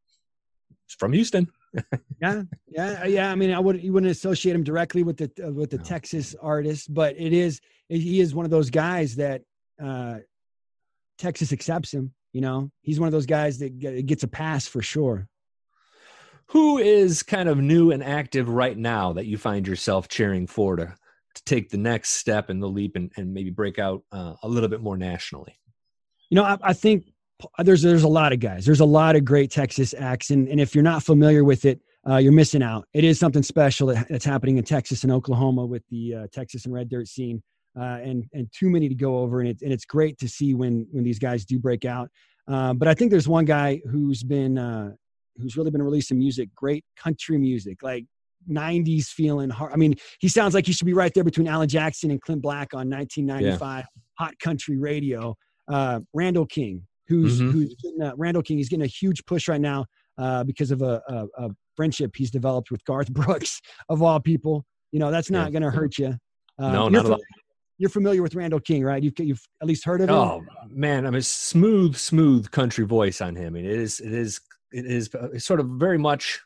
from 0.98 1.12
Houston. 1.12 1.48
Yeah, 2.20 2.42
yeah, 2.68 3.04
yeah. 3.04 3.30
I 3.30 3.34
mean, 3.34 3.52
I 3.52 3.58
would 3.58 3.82
you 3.82 3.92
wouldn't 3.92 4.10
associate 4.10 4.54
him 4.54 4.64
directly 4.64 5.02
with 5.02 5.16
the 5.16 5.30
uh, 5.46 5.52
with 5.52 5.70
the 5.70 5.78
no. 5.78 5.84
Texas 5.84 6.34
artist, 6.40 6.92
but 6.92 7.14
it 7.18 7.32
is 7.32 7.60
he 7.88 8.20
is 8.20 8.34
one 8.34 8.44
of 8.44 8.50
those 8.50 8.70
guys 8.70 9.16
that 9.16 9.42
uh, 9.82 10.18
Texas 11.18 11.52
accepts 11.52 11.92
him. 11.92 12.12
You 12.32 12.40
know, 12.40 12.70
he's 12.82 12.98
one 12.98 13.06
of 13.06 13.12
those 13.12 13.26
guys 13.26 13.58
that 13.58 13.78
gets 14.06 14.22
a 14.22 14.28
pass 14.28 14.66
for 14.66 14.82
sure. 14.82 15.28
Who 16.48 16.78
is 16.78 17.22
kind 17.22 17.48
of 17.48 17.58
new 17.58 17.90
and 17.90 18.02
active 18.02 18.48
right 18.48 18.76
now 18.76 19.14
that 19.14 19.26
you 19.26 19.38
find 19.38 19.66
yourself 19.66 20.08
cheering 20.08 20.46
for 20.46 20.76
to 20.76 20.94
to 21.34 21.44
take 21.44 21.68
the 21.68 21.76
next 21.76 22.10
step 22.10 22.48
and 22.48 22.62
the 22.62 22.68
leap 22.68 22.96
and, 22.96 23.10
and 23.16 23.34
maybe 23.34 23.50
break 23.50 23.78
out 23.78 24.02
uh, 24.12 24.34
a 24.42 24.48
little 24.48 24.68
bit 24.68 24.80
more 24.80 24.96
nationally? 24.96 25.58
You 26.30 26.36
know, 26.36 26.44
I, 26.44 26.58
I 26.62 26.72
think 26.72 27.06
there's 27.58 27.82
there's 27.82 28.02
a 28.02 28.08
lot 28.08 28.32
of 28.32 28.40
guys. 28.40 28.64
There's 28.64 28.80
a 28.80 28.84
lot 28.84 29.16
of 29.16 29.24
great 29.24 29.50
Texas 29.50 29.94
acts, 29.96 30.30
and, 30.30 30.48
and 30.48 30.60
if 30.60 30.74
you're 30.74 30.84
not 30.84 31.02
familiar 31.02 31.44
with 31.44 31.64
it, 31.64 31.80
uh, 32.08 32.16
you're 32.16 32.32
missing 32.32 32.62
out. 32.62 32.86
It 32.92 33.04
is 33.04 33.18
something 33.18 33.42
special 33.42 33.88
that, 33.88 34.08
that's 34.08 34.24
happening 34.24 34.58
in 34.58 34.64
Texas 34.64 35.04
and 35.04 35.12
Oklahoma 35.12 35.64
with 35.64 35.82
the 35.90 36.14
uh, 36.14 36.26
Texas 36.32 36.64
and 36.64 36.74
Red 36.74 36.88
Dirt 36.88 37.08
scene, 37.08 37.42
uh, 37.78 38.00
and 38.02 38.24
and 38.32 38.48
too 38.52 38.70
many 38.70 38.88
to 38.88 38.94
go 38.94 39.18
over. 39.18 39.40
And 39.40 39.48
it, 39.48 39.62
and 39.62 39.72
it's 39.72 39.84
great 39.84 40.18
to 40.18 40.28
see 40.28 40.54
when 40.54 40.86
when 40.90 41.04
these 41.04 41.18
guys 41.18 41.44
do 41.44 41.58
break 41.58 41.84
out. 41.84 42.10
Uh, 42.46 42.74
but 42.74 42.88
I 42.88 42.94
think 42.94 43.10
there's 43.10 43.28
one 43.28 43.44
guy 43.44 43.80
who's 43.90 44.22
been 44.22 44.58
uh, 44.58 44.92
who's 45.36 45.56
really 45.56 45.70
been 45.70 45.82
releasing 45.82 46.18
music, 46.18 46.54
great 46.54 46.84
country 46.96 47.38
music, 47.38 47.82
like 47.82 48.04
90s 48.50 49.06
feeling 49.06 49.50
hard. 49.50 49.72
I 49.72 49.76
mean, 49.76 49.94
he 50.20 50.28
sounds 50.28 50.54
like 50.54 50.66
he 50.66 50.72
should 50.72 50.86
be 50.86 50.92
right 50.92 51.12
there 51.14 51.24
between 51.24 51.48
Alan 51.48 51.68
Jackson 51.68 52.10
and 52.10 52.20
Clint 52.20 52.42
Black 52.42 52.74
on 52.74 52.90
1995 52.90 53.78
yeah. 53.78 53.84
hot 54.18 54.38
country 54.38 54.76
radio. 54.78 55.36
Uh, 55.66 56.00
Randall 56.12 56.46
King, 56.46 56.86
who's 57.08 57.40
mm-hmm. 57.40 57.50
who's 57.50 57.74
getting, 57.82 58.02
uh, 58.02 58.12
Randall 58.16 58.42
King. 58.42 58.58
He's 58.58 58.68
getting 58.68 58.84
a 58.84 58.88
huge 58.88 59.24
push 59.26 59.48
right 59.48 59.60
now 59.60 59.86
uh, 60.18 60.44
because 60.44 60.70
of 60.70 60.82
a, 60.82 61.02
a, 61.08 61.26
a, 61.44 61.50
friendship 61.76 62.12
he's 62.14 62.30
developed 62.30 62.70
with 62.70 62.84
Garth 62.84 63.10
Brooks 63.12 63.60
of 63.88 64.00
all 64.02 64.20
people. 64.20 64.64
You 64.92 65.00
know 65.00 65.10
that's 65.10 65.30
not 65.30 65.46
yeah. 65.46 65.58
going 65.58 65.62
to 65.62 65.76
hurt 65.76 65.98
you. 65.98 66.14
Uh, 66.58 66.72
no, 66.72 66.88
not 66.88 67.06
at 67.06 67.12
all. 67.12 67.20
You're 67.78 67.90
familiar 67.90 68.22
with 68.22 68.36
Randall 68.36 68.60
King, 68.60 68.84
right? 68.84 69.02
You've 69.02 69.18
you've 69.18 69.42
at 69.60 69.66
least 69.66 69.84
heard 69.84 70.00
of 70.00 70.08
him. 70.08 70.14
Oh 70.14 70.44
man, 70.68 71.06
I 71.06 71.10
mean, 71.10 71.22
smooth, 71.22 71.96
smooth 71.96 72.50
country 72.50 72.84
voice 72.84 73.20
on 73.20 73.34
him. 73.34 73.46
I 73.46 73.50
mean, 73.50 73.64
it 73.64 73.72
is, 73.72 73.98
it 74.00 74.12
is, 74.12 74.40
it 74.72 74.86
is 74.86 75.12
uh, 75.14 75.36
sort 75.38 75.58
of 75.58 75.66
very 75.70 75.98
much 75.98 76.40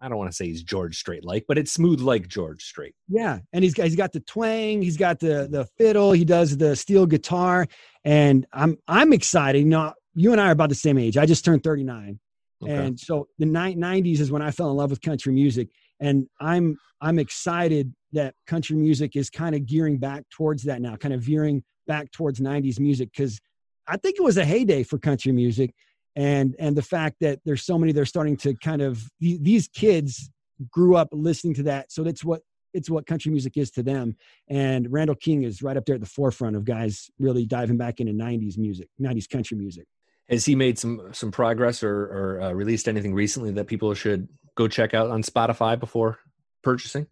I 0.00 0.08
don't 0.08 0.18
want 0.18 0.30
to 0.30 0.36
say 0.36 0.46
he's 0.46 0.62
George 0.62 0.96
Strait 0.96 1.24
like, 1.24 1.44
but 1.48 1.58
it's 1.58 1.72
smooth 1.72 2.00
like 2.00 2.28
George 2.28 2.62
Strait. 2.62 2.94
Yeah, 3.08 3.38
and 3.52 3.64
he's 3.64 3.74
got 3.74 3.84
he's 3.84 3.96
got 3.96 4.12
the 4.12 4.20
twang, 4.20 4.82
he's 4.82 4.96
got 4.96 5.18
the 5.18 5.48
the 5.50 5.66
fiddle, 5.76 6.12
he 6.12 6.24
does 6.24 6.56
the 6.56 6.76
steel 6.76 7.06
guitar, 7.06 7.66
and 8.04 8.46
I'm 8.52 8.78
I'm 8.86 9.12
excited. 9.12 9.58
You 9.60 9.66
know, 9.66 9.94
you 10.14 10.32
and 10.32 10.40
I 10.40 10.48
are 10.48 10.52
about 10.52 10.68
the 10.68 10.74
same 10.74 10.98
age. 10.98 11.16
I 11.16 11.26
just 11.26 11.44
turned 11.44 11.64
39, 11.64 12.18
okay. 12.62 12.72
and 12.72 12.98
so 12.98 13.28
the 13.38 13.46
ni- 13.46 13.74
90s 13.74 14.20
is 14.20 14.30
when 14.30 14.42
I 14.42 14.50
fell 14.50 14.70
in 14.70 14.76
love 14.76 14.90
with 14.90 15.00
country 15.00 15.32
music, 15.32 15.68
and 16.00 16.28
I'm 16.40 16.78
I'm 17.00 17.18
excited 17.18 17.92
that 18.12 18.34
country 18.46 18.76
music 18.76 19.16
is 19.16 19.30
kind 19.30 19.54
of 19.54 19.66
gearing 19.66 19.98
back 19.98 20.24
towards 20.30 20.62
that 20.64 20.80
now, 20.80 20.96
kind 20.96 21.12
of 21.12 21.22
veering 21.22 21.62
back 21.86 22.10
towards 22.12 22.40
90s 22.40 22.78
music 22.78 23.10
because 23.12 23.40
I 23.86 23.96
think 23.96 24.16
it 24.18 24.22
was 24.22 24.36
a 24.36 24.44
heyday 24.44 24.82
for 24.82 24.98
country 24.98 25.32
music 25.32 25.74
and 26.18 26.56
and 26.58 26.76
the 26.76 26.82
fact 26.82 27.18
that 27.20 27.38
there's 27.44 27.62
so 27.62 27.78
many 27.78 27.92
they're 27.92 28.04
starting 28.04 28.36
to 28.38 28.52
kind 28.56 28.82
of 28.82 29.08
these 29.20 29.68
kids 29.68 30.30
grew 30.68 30.96
up 30.96 31.08
listening 31.12 31.54
to 31.54 31.62
that. 31.62 31.92
So 31.92 32.02
that's 32.02 32.24
what 32.24 32.42
it's 32.74 32.90
what 32.90 33.06
country 33.06 33.30
music 33.30 33.56
is 33.56 33.70
to 33.72 33.84
them. 33.84 34.16
And 34.48 34.90
randall 34.92 35.14
king 35.14 35.44
is 35.44 35.62
right 35.62 35.76
up 35.76 35.86
there 35.86 35.94
at 35.94 36.00
the 36.00 36.08
forefront 36.08 36.56
of 36.56 36.64
guys 36.64 37.08
really 37.20 37.46
diving 37.46 37.76
back 37.76 38.00
into 38.00 38.12
90s 38.12 38.58
music 38.58 38.88
90s 39.00 39.30
country 39.30 39.56
music. 39.56 39.86
Has 40.28 40.44
he 40.44 40.56
made 40.56 40.76
some 40.76 41.08
some 41.12 41.30
progress 41.30 41.84
or, 41.84 42.06
or 42.06 42.40
uh, 42.42 42.52
released 42.52 42.88
anything 42.88 43.14
recently 43.14 43.52
that 43.52 43.68
people 43.68 43.94
should 43.94 44.28
go 44.56 44.66
check 44.66 44.94
out 44.94 45.10
on 45.10 45.22
spotify 45.22 45.78
before 45.78 46.18
purchasing 46.64 47.06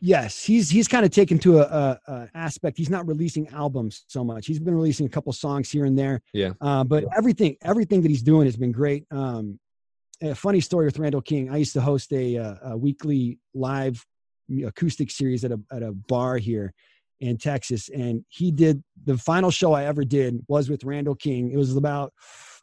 yes 0.00 0.42
he's 0.44 0.70
he's 0.70 0.88
kind 0.88 1.04
of 1.04 1.10
taken 1.10 1.38
to 1.38 1.58
a, 1.58 1.62
a, 1.62 2.00
a, 2.12 2.28
aspect. 2.34 2.76
He's 2.76 2.90
not 2.90 3.06
releasing 3.06 3.48
albums 3.48 4.04
so 4.06 4.24
much. 4.24 4.46
He's 4.46 4.58
been 4.58 4.74
releasing 4.74 5.06
a 5.06 5.08
couple 5.08 5.32
songs 5.32 5.70
here 5.70 5.84
and 5.84 5.98
there 5.98 6.22
yeah. 6.32 6.52
uh, 6.60 6.84
but 6.84 7.04
everything 7.16 7.56
everything 7.62 8.02
that 8.02 8.08
he's 8.08 8.22
doing 8.22 8.46
has 8.46 8.56
been 8.56 8.72
great. 8.72 9.04
Um, 9.10 9.58
a 10.22 10.34
funny 10.34 10.60
story 10.60 10.84
with 10.84 10.98
randall 10.98 11.22
king. 11.22 11.50
I 11.50 11.56
used 11.56 11.72
to 11.72 11.80
host 11.80 12.12
a, 12.12 12.36
a, 12.36 12.60
a 12.64 12.76
weekly 12.76 13.38
live 13.54 14.04
acoustic 14.66 15.10
series 15.10 15.44
at 15.44 15.52
a, 15.52 15.60
at 15.72 15.82
a 15.82 15.92
bar 15.92 16.36
here 16.36 16.74
in 17.20 17.36
texas 17.36 17.88
and 17.90 18.24
he 18.28 18.50
did 18.50 18.82
the 19.04 19.16
final 19.16 19.50
show 19.50 19.74
i 19.74 19.84
ever 19.84 20.04
did 20.04 20.40
was 20.48 20.68
with 20.68 20.84
randall 20.84 21.14
king. 21.14 21.52
It 21.52 21.56
was 21.56 21.76
about 21.76 22.12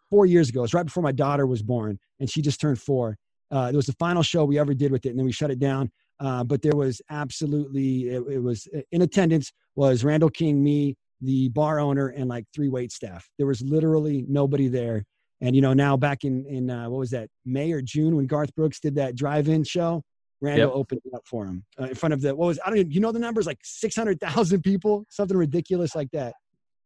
four 0.10 0.26
years 0.26 0.50
ago. 0.50 0.60
It 0.60 0.64
was 0.64 0.74
right 0.74 0.86
before 0.86 1.04
my 1.04 1.12
daughter 1.12 1.46
was 1.46 1.62
born 1.62 2.00
and 2.20 2.30
she 2.30 2.42
just 2.42 2.60
turned 2.60 2.80
four. 2.80 3.18
Uh, 3.52 3.70
it 3.72 3.76
was 3.76 3.86
the 3.86 3.94
final 3.94 4.24
show 4.24 4.44
we 4.46 4.60
ever 4.60 4.74
did 4.74 4.92
with 4.92 5.06
it 5.06 5.10
and 5.10 5.20
then 5.20 5.26
we 5.26 5.32
shut 5.32 5.52
it 5.52 5.60
down 5.60 5.92
uh, 6.20 6.44
but 6.44 6.62
there 6.62 6.76
was 6.76 7.02
absolutely 7.10 8.10
it, 8.10 8.24
it, 8.30 8.40
was 8.40 8.68
in 8.92 9.02
attendance 9.02 9.52
was 9.76 10.04
Randall 10.04 10.30
King, 10.30 10.64
me, 10.64 10.96
the 11.22 11.50
bar 11.50 11.80
owner, 11.80 12.08
and 12.08 12.28
like 12.28 12.46
three 12.54 12.70
wait 12.70 12.92
staff. 12.92 13.30
There 13.38 13.48
was 13.48 13.62
literally 13.62 14.26
nobody 14.28 14.68
there. 14.68 15.04
And 15.42 15.56
you 15.56 15.62
know, 15.62 15.74
now 15.74 15.96
back 15.98 16.24
in 16.24 16.46
in 16.48 16.70
uh, 16.70 16.90
what 16.90 17.00
was 17.00 17.12
that 17.12 17.30
May 17.46 17.72
or 17.72 17.82
June 17.82 18.16
when 18.16 18.26
Garth 18.26 18.56
Brooks 18.56 18.80
did 18.80 18.96
that 18.96 19.16
drive-in 19.16 19.64
show, 19.64 20.04
Randall 20.42 20.70
yep. 20.70 20.76
opened 20.76 21.02
it 21.06 21.14
up 21.14 21.24
for 21.26 21.46
him 21.46 21.64
uh, 21.80 21.86
in 21.86 21.96
front 21.96 22.14
of 22.14 22.22
the 22.22 22.36
what 22.36 22.48
was 22.48 22.60
I 22.66 22.70
don't 22.70 22.80
even, 22.80 22.92
you 22.92 23.00
know 23.00 23.12
the 23.12 23.20
numbers 23.20 23.46
like 23.46 23.60
six 23.64 23.96
hundred 23.96 24.20
thousand 24.20 24.62
people, 24.64 25.06
something 25.10 25.38
ridiculous 25.38 25.96
like 25.96 26.10
that. 26.12 26.34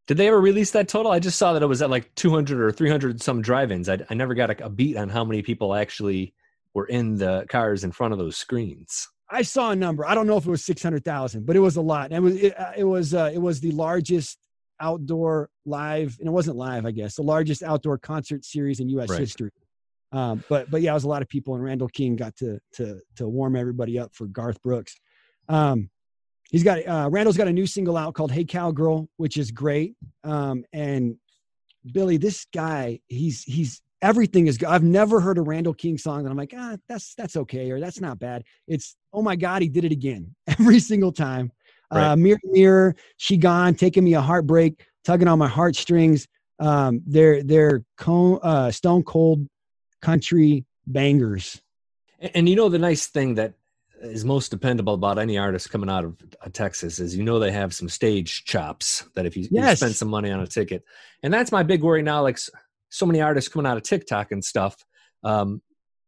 Did 0.07 0.17
they 0.17 0.27
ever 0.27 0.41
release 0.41 0.71
that 0.71 0.89
total? 0.89 1.11
I 1.11 1.19
just 1.19 1.37
saw 1.37 1.53
that 1.53 1.61
it 1.61 1.67
was 1.67 1.81
at 1.81 1.89
like 1.89 2.13
200 2.15 2.59
or 2.59 2.71
300 2.71 3.21
some 3.21 3.41
drive-ins. 3.41 3.87
I, 3.87 3.99
I 4.09 4.13
never 4.15 4.33
got 4.33 4.49
a, 4.49 4.65
a 4.65 4.69
beat 4.69 4.97
on 4.97 5.07
how 5.07 5.23
many 5.23 5.41
people 5.41 5.73
actually 5.73 6.33
were 6.73 6.87
in 6.87 7.17
the 7.17 7.45
cars 7.49 7.83
in 7.83 7.91
front 7.91 8.11
of 8.11 8.19
those 8.19 8.35
screens. 8.35 9.07
I 9.31 9.41
saw 9.43 9.71
a 9.71 9.75
number. 9.75 10.05
I 10.05 10.13
don't 10.13 10.27
know 10.27 10.37
if 10.37 10.45
it 10.45 10.49
was 10.49 10.63
six 10.63 10.83
hundred 10.83 11.05
thousand, 11.05 11.45
but 11.45 11.55
it 11.55 11.59
was 11.59 11.77
a 11.77 11.81
lot. 11.81 12.11
And 12.11 12.13
it 12.13 12.19
was 12.19 12.35
it, 12.35 12.59
uh, 12.59 12.71
it 12.75 12.83
was 12.83 13.13
uh, 13.13 13.31
it 13.33 13.39
was 13.39 13.61
the 13.61 13.71
largest 13.71 14.37
outdoor 14.79 15.49
live, 15.65 16.17
and 16.19 16.27
it 16.27 16.31
wasn't 16.31 16.57
live, 16.57 16.85
I 16.85 16.91
guess, 16.91 17.15
the 17.15 17.23
largest 17.23 17.63
outdoor 17.63 17.97
concert 17.97 18.43
series 18.43 18.79
in 18.79 18.89
U.S. 18.89 19.09
Right. 19.09 19.19
history. 19.19 19.51
Um, 20.11 20.43
but 20.49 20.69
but 20.69 20.81
yeah, 20.81 20.91
it 20.91 20.95
was 20.95 21.05
a 21.05 21.07
lot 21.07 21.21
of 21.21 21.29
people, 21.29 21.55
and 21.55 21.63
Randall 21.63 21.87
King 21.87 22.17
got 22.17 22.35
to 22.37 22.59
to 22.73 22.99
to 23.15 23.27
warm 23.27 23.55
everybody 23.55 23.97
up 23.97 24.13
for 24.13 24.27
Garth 24.27 24.61
Brooks. 24.61 24.99
Um, 25.47 25.89
he's 26.49 26.63
got 26.63 26.85
uh, 26.85 27.09
Randall's 27.09 27.37
got 27.37 27.47
a 27.47 27.53
new 27.53 27.65
single 27.65 27.95
out 27.95 28.13
called 28.13 28.31
"Hey 28.31 28.43
Cowgirl," 28.43 29.07
which 29.15 29.37
is 29.37 29.51
great. 29.51 29.95
Um, 30.25 30.65
and 30.73 31.15
Billy, 31.89 32.17
this 32.17 32.45
guy, 32.53 32.99
he's 33.07 33.43
he's 33.43 33.81
everything 34.01 34.47
is 34.47 34.57
good. 34.57 34.69
I've 34.69 34.83
never 34.83 35.19
heard 35.19 35.37
a 35.37 35.41
Randall 35.41 35.73
King 35.73 35.97
song 35.97 36.23
that 36.23 36.29
I'm 36.29 36.37
like, 36.37 36.53
ah, 36.57 36.77
that's 36.87 37.13
that's 37.15 37.35
okay 37.35 37.71
or 37.71 37.79
that's 37.79 38.01
not 38.01 38.19
bad. 38.19 38.43
It's 38.67 38.95
oh 39.13 39.21
my 39.21 39.35
god, 39.35 39.61
he 39.61 39.69
did 39.69 39.85
it 39.85 39.91
again 39.91 40.35
every 40.47 40.79
single 40.79 41.11
time. 41.11 41.51
Right. 41.93 42.11
Uh, 42.11 42.15
mirror, 42.15 42.39
mirror, 42.43 42.95
she 43.17 43.37
gone, 43.37 43.75
taking 43.75 44.03
me 44.03 44.13
a 44.13 44.21
heartbreak, 44.21 44.85
tugging 45.03 45.27
on 45.27 45.39
my 45.39 45.47
heartstrings. 45.47 46.27
Um, 46.59 47.01
they're 47.05 47.43
they're 47.43 47.83
co- 47.97 48.37
uh, 48.37 48.71
stone 48.71 49.03
cold 49.03 49.47
country 50.01 50.65
bangers. 50.87 51.61
And, 52.19 52.31
and 52.35 52.49
you 52.49 52.55
know 52.55 52.69
the 52.69 52.79
nice 52.79 53.07
thing 53.07 53.35
that 53.35 53.53
is 54.01 54.25
most 54.25 54.49
dependable 54.49 54.95
about 54.95 55.19
any 55.19 55.37
artist 55.37 55.69
coming 55.69 55.89
out 55.89 56.03
of 56.03 56.17
Texas 56.53 56.99
is 56.99 57.15
you 57.15 57.23
know 57.23 57.39
they 57.39 57.51
have 57.51 57.73
some 57.73 57.89
stage 57.89 58.45
chops 58.45 59.05
that 59.15 59.25
if 59.25 59.37
you, 59.37 59.47
yes. 59.51 59.71
you 59.71 59.75
spend 59.75 59.95
some 59.95 60.07
money 60.07 60.31
on 60.31 60.39
a 60.39 60.47
ticket, 60.47 60.83
and 61.23 61.33
that's 61.33 61.51
my 61.51 61.63
big 61.63 61.83
worry 61.83 62.01
now. 62.01 62.21
Like 62.21 62.39
so 62.91 63.05
many 63.05 63.21
artists 63.21 63.49
coming 63.49 63.65
out 63.65 63.77
of 63.77 63.83
TikTok 63.83 64.31
and 64.31 64.43
stuff. 64.43 64.75
Um, 65.23 65.61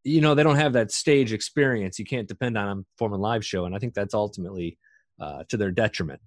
you 0.04 0.22
know, 0.22 0.36
they 0.36 0.44
don't 0.44 0.58
have 0.58 0.74
that 0.74 0.92
stage 0.92 1.34
experience. 1.34 1.98
You 1.98 2.06
can't 2.06 2.28
depend 2.28 2.58
on 2.58 2.68
them 2.68 2.86
performing 2.96 3.22
live 3.22 3.46
show, 3.46 3.66
and 3.66 3.74
I 3.76 3.80
think 3.80 3.94
that's 3.94 4.14
ultimately 4.14 4.78
uh, 5.20 5.44
to 5.50 5.58
their 5.58 5.72
detriment. 5.72 6.20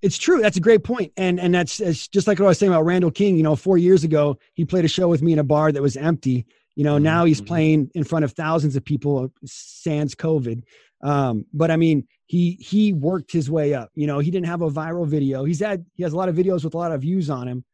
It's 0.00 0.16
true. 0.16 0.40
That's 0.40 0.56
a 0.56 0.60
great 0.60 0.84
point, 0.84 1.12
and 1.16 1.38
and 1.38 1.52
that's 1.52 1.78
just 2.08 2.26
like 2.26 2.38
what 2.38 2.46
I 2.46 2.48
was 2.48 2.58
saying 2.58 2.72
about 2.72 2.84
Randall 2.84 3.10
King. 3.10 3.36
You 3.36 3.42
know, 3.42 3.56
four 3.56 3.76
years 3.76 4.04
ago, 4.04 4.38
he 4.54 4.64
played 4.64 4.84
a 4.84 4.88
show 4.88 5.08
with 5.08 5.22
me 5.22 5.32
in 5.32 5.38
a 5.38 5.44
bar 5.44 5.72
that 5.72 5.82
was 5.82 5.96
empty. 5.96 6.46
You 6.76 6.84
know, 6.84 6.94
mm-hmm. 6.94 7.04
now 7.04 7.24
he's 7.24 7.38
mm-hmm. 7.38 7.48
playing 7.48 7.90
in 7.94 8.04
front 8.04 8.24
of 8.24 8.32
thousands 8.32 8.76
of 8.76 8.84
people, 8.84 9.32
sans 9.44 10.14
COVID. 10.14 10.62
Um, 11.02 11.46
but 11.52 11.70
I 11.70 11.76
mean, 11.76 12.06
he 12.26 12.52
he 12.60 12.92
worked 12.92 13.32
his 13.32 13.50
way 13.50 13.74
up. 13.74 13.90
You 13.94 14.06
know, 14.06 14.20
he 14.20 14.30
didn't 14.30 14.46
have 14.46 14.62
a 14.62 14.70
viral 14.70 15.06
video. 15.06 15.44
He's 15.44 15.60
had 15.60 15.84
he 15.94 16.02
has 16.04 16.12
a 16.12 16.16
lot 16.16 16.28
of 16.28 16.36
videos 16.36 16.64
with 16.64 16.74
a 16.74 16.78
lot 16.78 16.92
of 16.92 17.02
views 17.02 17.28
on 17.28 17.48
him. 17.48 17.64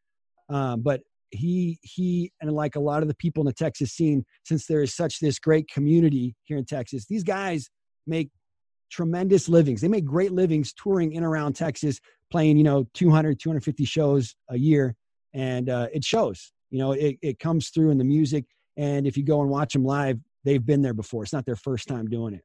Um, 0.48 0.80
but 0.80 1.02
he 1.30 1.78
he 1.82 2.32
and 2.40 2.50
like 2.52 2.76
a 2.76 2.80
lot 2.80 3.02
of 3.02 3.08
the 3.08 3.14
people 3.14 3.42
in 3.42 3.46
the 3.46 3.52
Texas 3.52 3.92
scene, 3.92 4.24
since 4.44 4.66
there 4.66 4.82
is 4.82 4.94
such 4.94 5.18
this 5.20 5.38
great 5.38 5.68
community 5.68 6.36
here 6.44 6.58
in 6.58 6.64
Texas, 6.64 7.06
these 7.06 7.24
guys 7.24 7.68
make 8.06 8.30
tremendous 8.90 9.48
livings. 9.48 9.80
They 9.80 9.88
make 9.88 10.04
great 10.04 10.32
livings 10.32 10.72
touring 10.72 11.12
in 11.12 11.24
around 11.24 11.54
Texas, 11.54 12.00
playing, 12.30 12.56
you 12.56 12.64
know, 12.64 12.86
200, 12.94 13.38
250 13.38 13.84
shows 13.84 14.34
a 14.50 14.58
year. 14.58 14.94
And 15.34 15.68
uh, 15.68 15.88
it 15.92 16.04
shows, 16.04 16.52
you 16.70 16.78
know, 16.78 16.92
it, 16.92 17.16
it 17.22 17.38
comes 17.38 17.70
through 17.70 17.90
in 17.90 17.98
the 17.98 18.04
music. 18.04 18.44
And 18.76 19.06
if 19.06 19.16
you 19.16 19.24
go 19.24 19.40
and 19.40 19.50
watch 19.50 19.72
them 19.72 19.84
live, 19.84 20.18
they've 20.44 20.64
been 20.64 20.82
there 20.82 20.94
before. 20.94 21.22
It's 21.22 21.32
not 21.32 21.44
their 21.44 21.56
first 21.56 21.88
time 21.88 22.06
doing 22.06 22.34
it. 22.34 22.42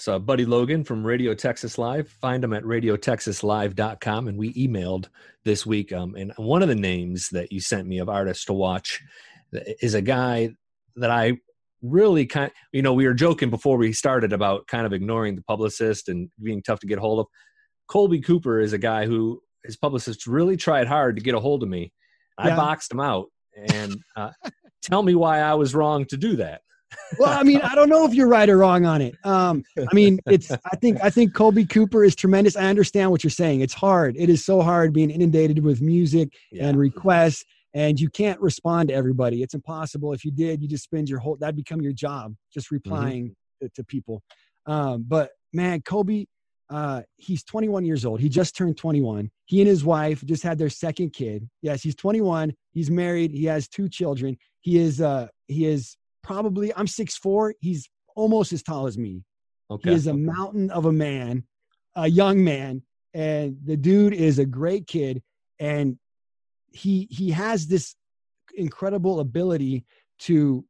It's 0.00 0.08
uh, 0.08 0.18
Buddy 0.18 0.46
Logan 0.46 0.82
from 0.82 1.06
Radio 1.06 1.34
Texas 1.34 1.76
Live. 1.76 2.08
Find 2.08 2.42
him 2.42 2.54
at 2.54 2.62
radiotexaslive.com. 2.62 4.28
And 4.28 4.38
we 4.38 4.54
emailed 4.54 5.08
this 5.44 5.66
week. 5.66 5.92
Um, 5.92 6.14
and 6.14 6.32
one 6.38 6.62
of 6.62 6.68
the 6.68 6.74
names 6.74 7.28
that 7.32 7.52
you 7.52 7.60
sent 7.60 7.86
me 7.86 7.98
of 7.98 8.08
artists 8.08 8.46
to 8.46 8.54
watch 8.54 9.02
is 9.52 9.92
a 9.92 10.00
guy 10.00 10.54
that 10.96 11.10
I 11.10 11.36
really 11.82 12.24
kind 12.24 12.50
you 12.72 12.80
know 12.80 12.94
we 12.94 13.06
were 13.06 13.12
joking 13.12 13.50
before 13.50 13.76
we 13.76 13.92
started 13.92 14.32
about 14.32 14.66
kind 14.68 14.86
of 14.86 14.94
ignoring 14.94 15.36
the 15.36 15.42
publicist 15.42 16.08
and 16.08 16.30
being 16.42 16.62
tough 16.62 16.80
to 16.80 16.86
get 16.86 16.98
a 16.98 17.00
hold 17.00 17.20
of 17.20 17.26
colby 17.88 18.20
cooper 18.20 18.60
is 18.60 18.74
a 18.74 18.78
guy 18.78 19.06
who 19.06 19.42
his 19.64 19.76
publicist 19.76 20.26
really 20.26 20.58
tried 20.58 20.86
hard 20.86 21.16
to 21.16 21.22
get 21.22 21.34
a 21.34 21.40
hold 21.40 21.62
of 21.62 21.70
me 21.70 21.90
yeah. 22.38 22.52
i 22.52 22.56
boxed 22.56 22.92
him 22.92 23.00
out 23.00 23.28
and 23.56 23.96
uh, 24.14 24.30
tell 24.82 25.02
me 25.02 25.14
why 25.14 25.38
i 25.38 25.54
was 25.54 25.74
wrong 25.74 26.04
to 26.04 26.18
do 26.18 26.36
that 26.36 26.60
well 27.18 27.38
i 27.38 27.42
mean 27.42 27.60
i 27.62 27.74
don't 27.74 27.88
know 27.88 28.04
if 28.04 28.14
you're 28.14 28.28
right 28.28 28.48
or 28.48 28.58
wrong 28.58 28.84
on 28.84 29.00
it 29.00 29.14
um, 29.24 29.62
i 29.78 29.94
mean 29.94 30.18
it's 30.26 30.50
i 30.50 30.76
think 30.80 30.98
i 31.02 31.10
think 31.10 31.34
colby 31.34 31.64
cooper 31.64 32.04
is 32.04 32.14
tremendous 32.14 32.56
i 32.56 32.64
understand 32.64 33.10
what 33.10 33.22
you're 33.22 33.30
saying 33.30 33.60
it's 33.60 33.74
hard 33.74 34.16
it 34.16 34.28
is 34.28 34.44
so 34.44 34.60
hard 34.60 34.92
being 34.92 35.10
inundated 35.10 35.62
with 35.62 35.80
music 35.80 36.32
yeah. 36.52 36.66
and 36.66 36.78
requests 36.78 37.44
and 37.74 38.00
you 38.00 38.08
can't 38.08 38.40
respond 38.40 38.88
to 38.88 38.94
everybody. 38.94 39.42
It's 39.42 39.54
impossible. 39.54 40.12
If 40.12 40.24
you 40.24 40.30
did, 40.30 40.62
you 40.62 40.68
just 40.68 40.84
spend 40.84 41.08
your 41.08 41.18
whole 41.18 41.36
that'd 41.36 41.56
become 41.56 41.80
your 41.80 41.92
job, 41.92 42.34
just 42.52 42.66
mm-hmm. 42.66 42.74
replying 42.76 43.24
mm-hmm. 43.24 43.66
to, 43.66 43.72
to, 43.76 43.84
people. 43.84 44.22
Um, 44.66 45.04
but 45.06 45.30
man, 45.52 45.82
Colby, 45.82 46.28
uh, 46.68 47.02
he's 47.16 47.42
21 47.44 47.84
years 47.84 48.04
old. 48.04 48.20
He 48.20 48.28
just 48.28 48.56
turned 48.56 48.76
21. 48.76 49.30
He 49.46 49.60
and 49.60 49.68
his 49.68 49.84
wife 49.84 50.24
just 50.24 50.42
had 50.42 50.58
their 50.58 50.70
second 50.70 51.12
kid. 51.12 51.48
Yes, 51.62 51.82
he's 51.82 51.96
21. 51.96 52.54
He's 52.72 52.90
married. 52.90 53.32
He 53.32 53.44
has 53.46 53.68
two 53.68 53.88
children. 53.88 54.36
He 54.60 54.78
is 54.78 55.00
uh, 55.00 55.28
he 55.46 55.66
is 55.66 55.96
probably 56.22 56.74
I'm 56.74 56.86
six 56.86 57.16
four. 57.16 57.54
He's 57.60 57.88
almost 58.14 58.52
as 58.52 58.62
tall 58.62 58.86
as 58.86 58.98
me. 58.98 59.24
Okay. 59.70 59.90
He 59.90 59.96
is 59.96 60.06
a 60.06 60.14
mountain 60.14 60.70
of 60.70 60.86
a 60.86 60.92
man, 60.92 61.44
a 61.94 62.08
young 62.08 62.42
man, 62.42 62.82
and 63.14 63.56
the 63.64 63.76
dude 63.76 64.14
is 64.14 64.38
a 64.38 64.46
great 64.46 64.86
kid. 64.86 65.22
And 65.58 65.98
he 66.72 67.06
he 67.10 67.30
has 67.30 67.66
this 67.66 67.94
incredible 68.54 69.20
ability 69.20 69.84
to 70.20 70.64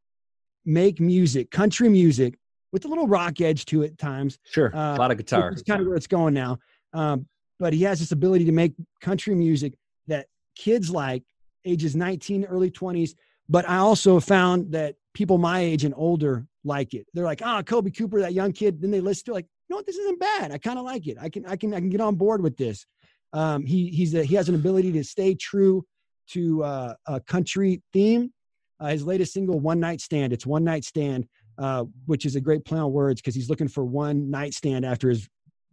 make 0.65 1.01
music, 1.01 1.51
country 1.51 1.89
music, 1.89 2.39
with 2.73 2.85
a 2.85 2.89
little 2.89 3.07
rock 3.07 3.41
edge 3.41 3.65
to 3.67 3.83
it 3.83 3.93
at 3.93 3.99
times. 3.99 4.39
Sure, 4.45 4.75
uh, 4.75 4.97
a 4.97 4.99
lot 4.99 5.11
of 5.11 5.17
guitar. 5.17 5.51
It's 5.51 5.63
kind 5.63 5.81
of 5.81 5.87
where 5.87 5.97
it's 5.97 6.07
going 6.07 6.35
now. 6.35 6.59
Um, 6.93 7.27
but 7.59 7.73
he 7.73 7.83
has 7.83 8.01
this 8.01 8.13
ability 8.13 8.47
to 8.47 8.53
make 8.53 8.73
country 9.01 9.35
music 9.35 9.75
that 10.07 10.27
kids 10.57 10.91
like, 10.91 11.23
ages 11.65 11.95
19, 11.95 12.45
early 12.47 12.71
20s. 12.71 13.15
But 13.49 13.69
I 13.69 13.77
also 13.79 14.21
found 14.21 14.73
that 14.73 14.97
people 15.15 15.39
my 15.39 15.61
age 15.61 15.85
and 15.85 15.95
older 15.97 16.47
like 16.65 16.95
it. 16.95 17.07
They're 17.15 17.25
like, 17.25 17.43
ah, 17.45 17.59
oh, 17.59 17.63
Colby 17.63 17.91
Cooper, 17.91 18.21
that 18.21 18.35
young 18.35 18.53
kid. 18.53 18.81
Then 18.81 18.91
they 18.91 19.01
listen 19.01 19.25
to 19.27 19.31
it 19.33 19.35
like, 19.35 19.47
you 19.69 19.75
know 19.75 19.77
what, 19.77 19.87
this 19.87 19.97
isn't 19.97 20.21
bad. 20.21 20.53
I 20.53 20.59
kind 20.59 20.79
of 20.79 20.85
like 20.85 21.07
it. 21.07 21.17
I 21.21 21.29
can, 21.29 21.47
I 21.47 21.57
can, 21.57 21.75
I 21.75 21.81
can 21.81 21.91
get 21.91 22.01
on 22.01 22.17
board 22.17 22.43
with 22.43 22.57
this. 22.57 22.87
Um, 23.33 23.65
he 23.65 23.89
he's 23.89 24.15
a, 24.15 24.25
he 24.25 24.35
has 24.35 24.49
an 24.49 24.57
ability 24.57 24.93
to 24.93 25.05
stay 25.05 25.35
true 25.35 25.85
to 26.31 26.65
uh, 26.65 26.95
a 27.07 27.21
country 27.21 27.83
theme. 27.93 28.33
Uh, 28.81 28.89
his 28.89 29.05
latest 29.05 29.33
single, 29.33 29.61
"One 29.61 29.79
Night 29.79 30.01
Stand," 30.01 30.33
it's 30.33 30.47
"One 30.47 30.65
Night 30.65 30.85
Stand," 30.85 31.29
uh, 31.61 31.85
which 32.07 32.25
is 32.25 32.37
a 32.37 32.41
great 32.41 32.65
play 32.65 32.79
on 32.79 32.91
words 32.91 33.21
because 33.21 33.35
he's 33.35 33.51
looking 33.51 33.69
for 33.69 33.85
one 33.85 34.31
night 34.31 34.55
stand 34.55 34.85
after 34.85 35.11
his 35.11 35.29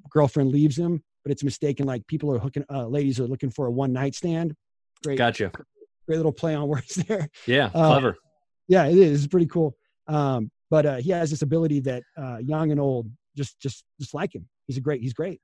girlfriend 0.10 0.52
leaves 0.52 0.78
him, 0.78 1.02
but 1.24 1.32
it's 1.32 1.44
mistaken. 1.44 1.86
Like 1.86 2.06
people 2.08 2.32
are 2.32 2.40
hooking, 2.40 2.66
uh, 2.70 2.88
ladies 2.88 3.20
are 3.20 3.28
looking 3.28 3.50
for 3.50 3.68
a 3.68 3.72
one 3.72 3.94
night 3.94 4.14
stand. 4.14 4.54
Great, 5.04 5.18
gotcha. 5.18 5.52
Great 6.06 6.18
little 6.18 6.34
play 6.34 6.56
on 6.56 6.68
words 6.68 6.96
there. 7.08 7.30
Yeah, 7.46 7.68
uh, 7.74 7.88
clever. 7.88 8.18
Yeah, 8.68 8.86
it 8.86 8.98
is. 8.98 9.24
It's 9.24 9.32
pretty 9.32 9.48
cool. 9.48 9.76
Um, 10.08 10.52
but 10.70 10.86
uh, 10.86 10.96
he 10.98 11.12
has 11.12 11.30
this 11.30 11.42
ability 11.42 11.82
that 11.82 12.04
young 12.44 12.72
and 12.72 12.80
old 12.80 13.10
just 13.36 13.60
just 13.60 13.84
just 14.00 14.14
like 14.14 14.34
him. 14.34 14.48
He's 14.66 14.78
a 14.78 14.82
great. 14.82 15.02
He's 15.02 15.14
great. 15.14 15.40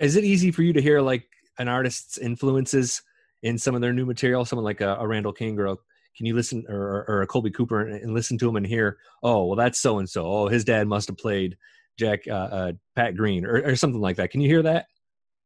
Is 0.00 0.16
it 0.16 0.24
easy 0.24 0.50
for 0.50 0.62
you 0.62 0.72
to 0.72 0.82
hear 0.82 1.00
like 1.00 1.26
an 1.58 1.68
artist's 1.68 2.18
influences 2.18 3.02
in 3.42 3.56
some 3.56 3.74
of 3.74 3.80
their 3.80 3.92
new 3.92 4.04
material? 4.04 4.44
Someone 4.44 4.64
like 4.64 4.80
a, 4.80 4.96
a 4.96 5.06
Randall 5.06 5.32
King 5.32 5.58
or 5.58 5.66
a, 5.66 5.76
can 6.16 6.26
you 6.26 6.34
listen 6.34 6.64
or, 6.68 7.04
or 7.08 7.22
a 7.22 7.26
Colby 7.26 7.50
Cooper 7.50 7.82
and, 7.82 8.02
and 8.02 8.12
listen 8.12 8.36
to 8.38 8.48
him 8.48 8.56
and 8.56 8.66
hear, 8.66 8.98
oh, 9.22 9.46
well, 9.46 9.56
that's 9.56 9.78
so 9.78 9.98
and 9.98 10.08
so. 10.08 10.26
Oh, 10.26 10.48
his 10.48 10.64
dad 10.64 10.88
must 10.88 11.08
have 11.08 11.16
played 11.16 11.56
Jack 11.98 12.26
uh, 12.26 12.32
uh, 12.32 12.72
Pat 12.96 13.16
Green 13.16 13.46
or, 13.46 13.62
or 13.64 13.76
something 13.76 14.00
like 14.00 14.16
that. 14.16 14.30
Can 14.30 14.40
you 14.40 14.48
hear 14.48 14.62
that? 14.62 14.86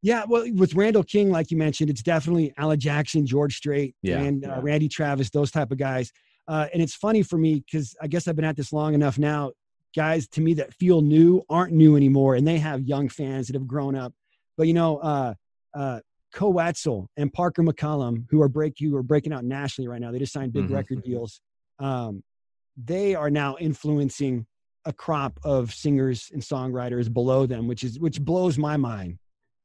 Yeah, 0.03 0.25
well, 0.27 0.47
with 0.55 0.75
Randall 0.75 1.05
King, 1.05 1.31
like 1.31 1.51
you 1.51 1.59
mentioned, 1.59 1.90
it's 1.90 2.03
definitely 2.03 2.55
Alan 2.57 2.81
Jackson, 2.81 3.27
George 3.27 3.57
Strait, 3.57 3.95
yeah, 4.01 4.21
and 4.21 4.47
uh, 4.47 4.49
yeah. 4.49 4.61
Randy 4.62 4.88
Travis, 4.88 5.29
those 5.29 5.51
type 5.51 5.71
of 5.71 5.77
guys. 5.77 6.11
Uh, 6.48 6.66
and 6.72 6.83
it's 6.83 6.94
funny 6.94 7.22
for 7.22 7.38
me 7.38 7.62
because 7.64 7.94
I 8.00 8.07
guess 8.07 8.26
I've 8.26 8.37
been 8.37 8.44
at 8.44 8.57
this 8.57 8.72
long 8.72 8.94
enough 8.94 9.18
now. 9.18 9.53
Guys 9.94 10.29
to 10.29 10.40
me 10.40 10.55
that 10.55 10.72
feel 10.74 11.00
new 11.00 11.42
aren't 11.48 11.72
new 11.72 11.96
anymore, 11.96 12.37
and 12.37 12.46
they 12.46 12.59
have 12.59 12.83
young 12.83 13.09
fans 13.09 13.48
that 13.48 13.55
have 13.55 13.66
grown 13.66 13.96
up. 13.96 14.12
But 14.57 14.68
you 14.68 14.74
know, 14.74 14.98
uh, 14.98 15.35
uh, 15.74 16.00
and 17.16 17.33
Parker 17.33 17.62
McCollum, 17.62 18.24
who 18.31 18.40
are 18.40 18.48
break 18.48 18.74
who 18.79 18.94
are 18.96 19.03
breaking 19.03 19.33
out 19.33 19.44
nationally 19.44 19.88
right 19.88 20.00
now. 20.00 20.12
They 20.12 20.20
just 20.20 20.33
signed 20.33 20.53
big 20.53 20.64
mm-hmm. 20.64 20.74
record 20.74 21.03
deals. 21.03 21.40
Um, 21.81 22.22
they 22.76 23.14
are 23.14 23.31
now 23.31 23.57
influencing 23.59 24.46
a 24.85 24.92
crop 24.92 25.38
of 25.44 25.72
singers 25.72 26.31
and 26.33 26.42
songwriters 26.42 27.12
below 27.12 27.46
them, 27.46 27.66
which 27.66 27.85
is 27.85 27.98
which 27.98 28.20
blows 28.20 28.59
my 28.59 28.76
mind. 28.76 29.18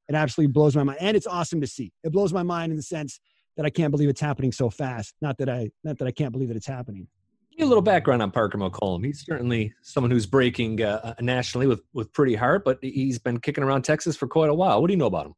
It 0.07 0.15
absolutely 0.15 0.51
blows 0.51 0.75
my 0.75 0.83
mind, 0.83 0.99
and 1.01 1.15
it's 1.15 1.27
awesome 1.27 1.61
to 1.61 1.67
see. 1.67 1.91
It 2.03 2.11
blows 2.11 2.33
my 2.33 2.43
mind 2.43 2.71
in 2.71 2.77
the 2.77 2.83
sense 2.83 3.19
that 3.57 3.65
I 3.65 3.69
can't 3.69 3.91
believe 3.91 4.09
it's 4.09 4.21
happening 4.21 4.51
so 4.51 4.69
fast. 4.69 5.15
Not 5.21 5.37
that 5.37 5.49
I 5.49 5.69
not 5.83 5.97
that 5.99 6.07
I 6.07 6.11
can't 6.11 6.31
believe 6.31 6.49
that 6.49 6.57
it's 6.57 6.67
happening. 6.67 7.07
Give 7.51 7.59
me 7.59 7.65
a 7.65 7.67
little 7.67 7.81
background 7.81 8.21
on 8.21 8.31
Parker 8.31 8.57
McCollum. 8.57 9.05
He's 9.05 9.25
certainly 9.25 9.73
someone 9.81 10.11
who's 10.11 10.25
breaking 10.25 10.81
uh, 10.81 11.15
nationally 11.21 11.67
with 11.67 11.81
with 11.93 12.11
Pretty 12.13 12.35
Heart, 12.35 12.65
but 12.65 12.79
he's 12.81 13.19
been 13.19 13.39
kicking 13.39 13.63
around 13.63 13.83
Texas 13.83 14.15
for 14.17 14.27
quite 14.27 14.49
a 14.49 14.53
while. 14.53 14.81
What 14.81 14.87
do 14.87 14.93
you 14.93 14.97
know 14.97 15.05
about 15.05 15.27
him? 15.27 15.33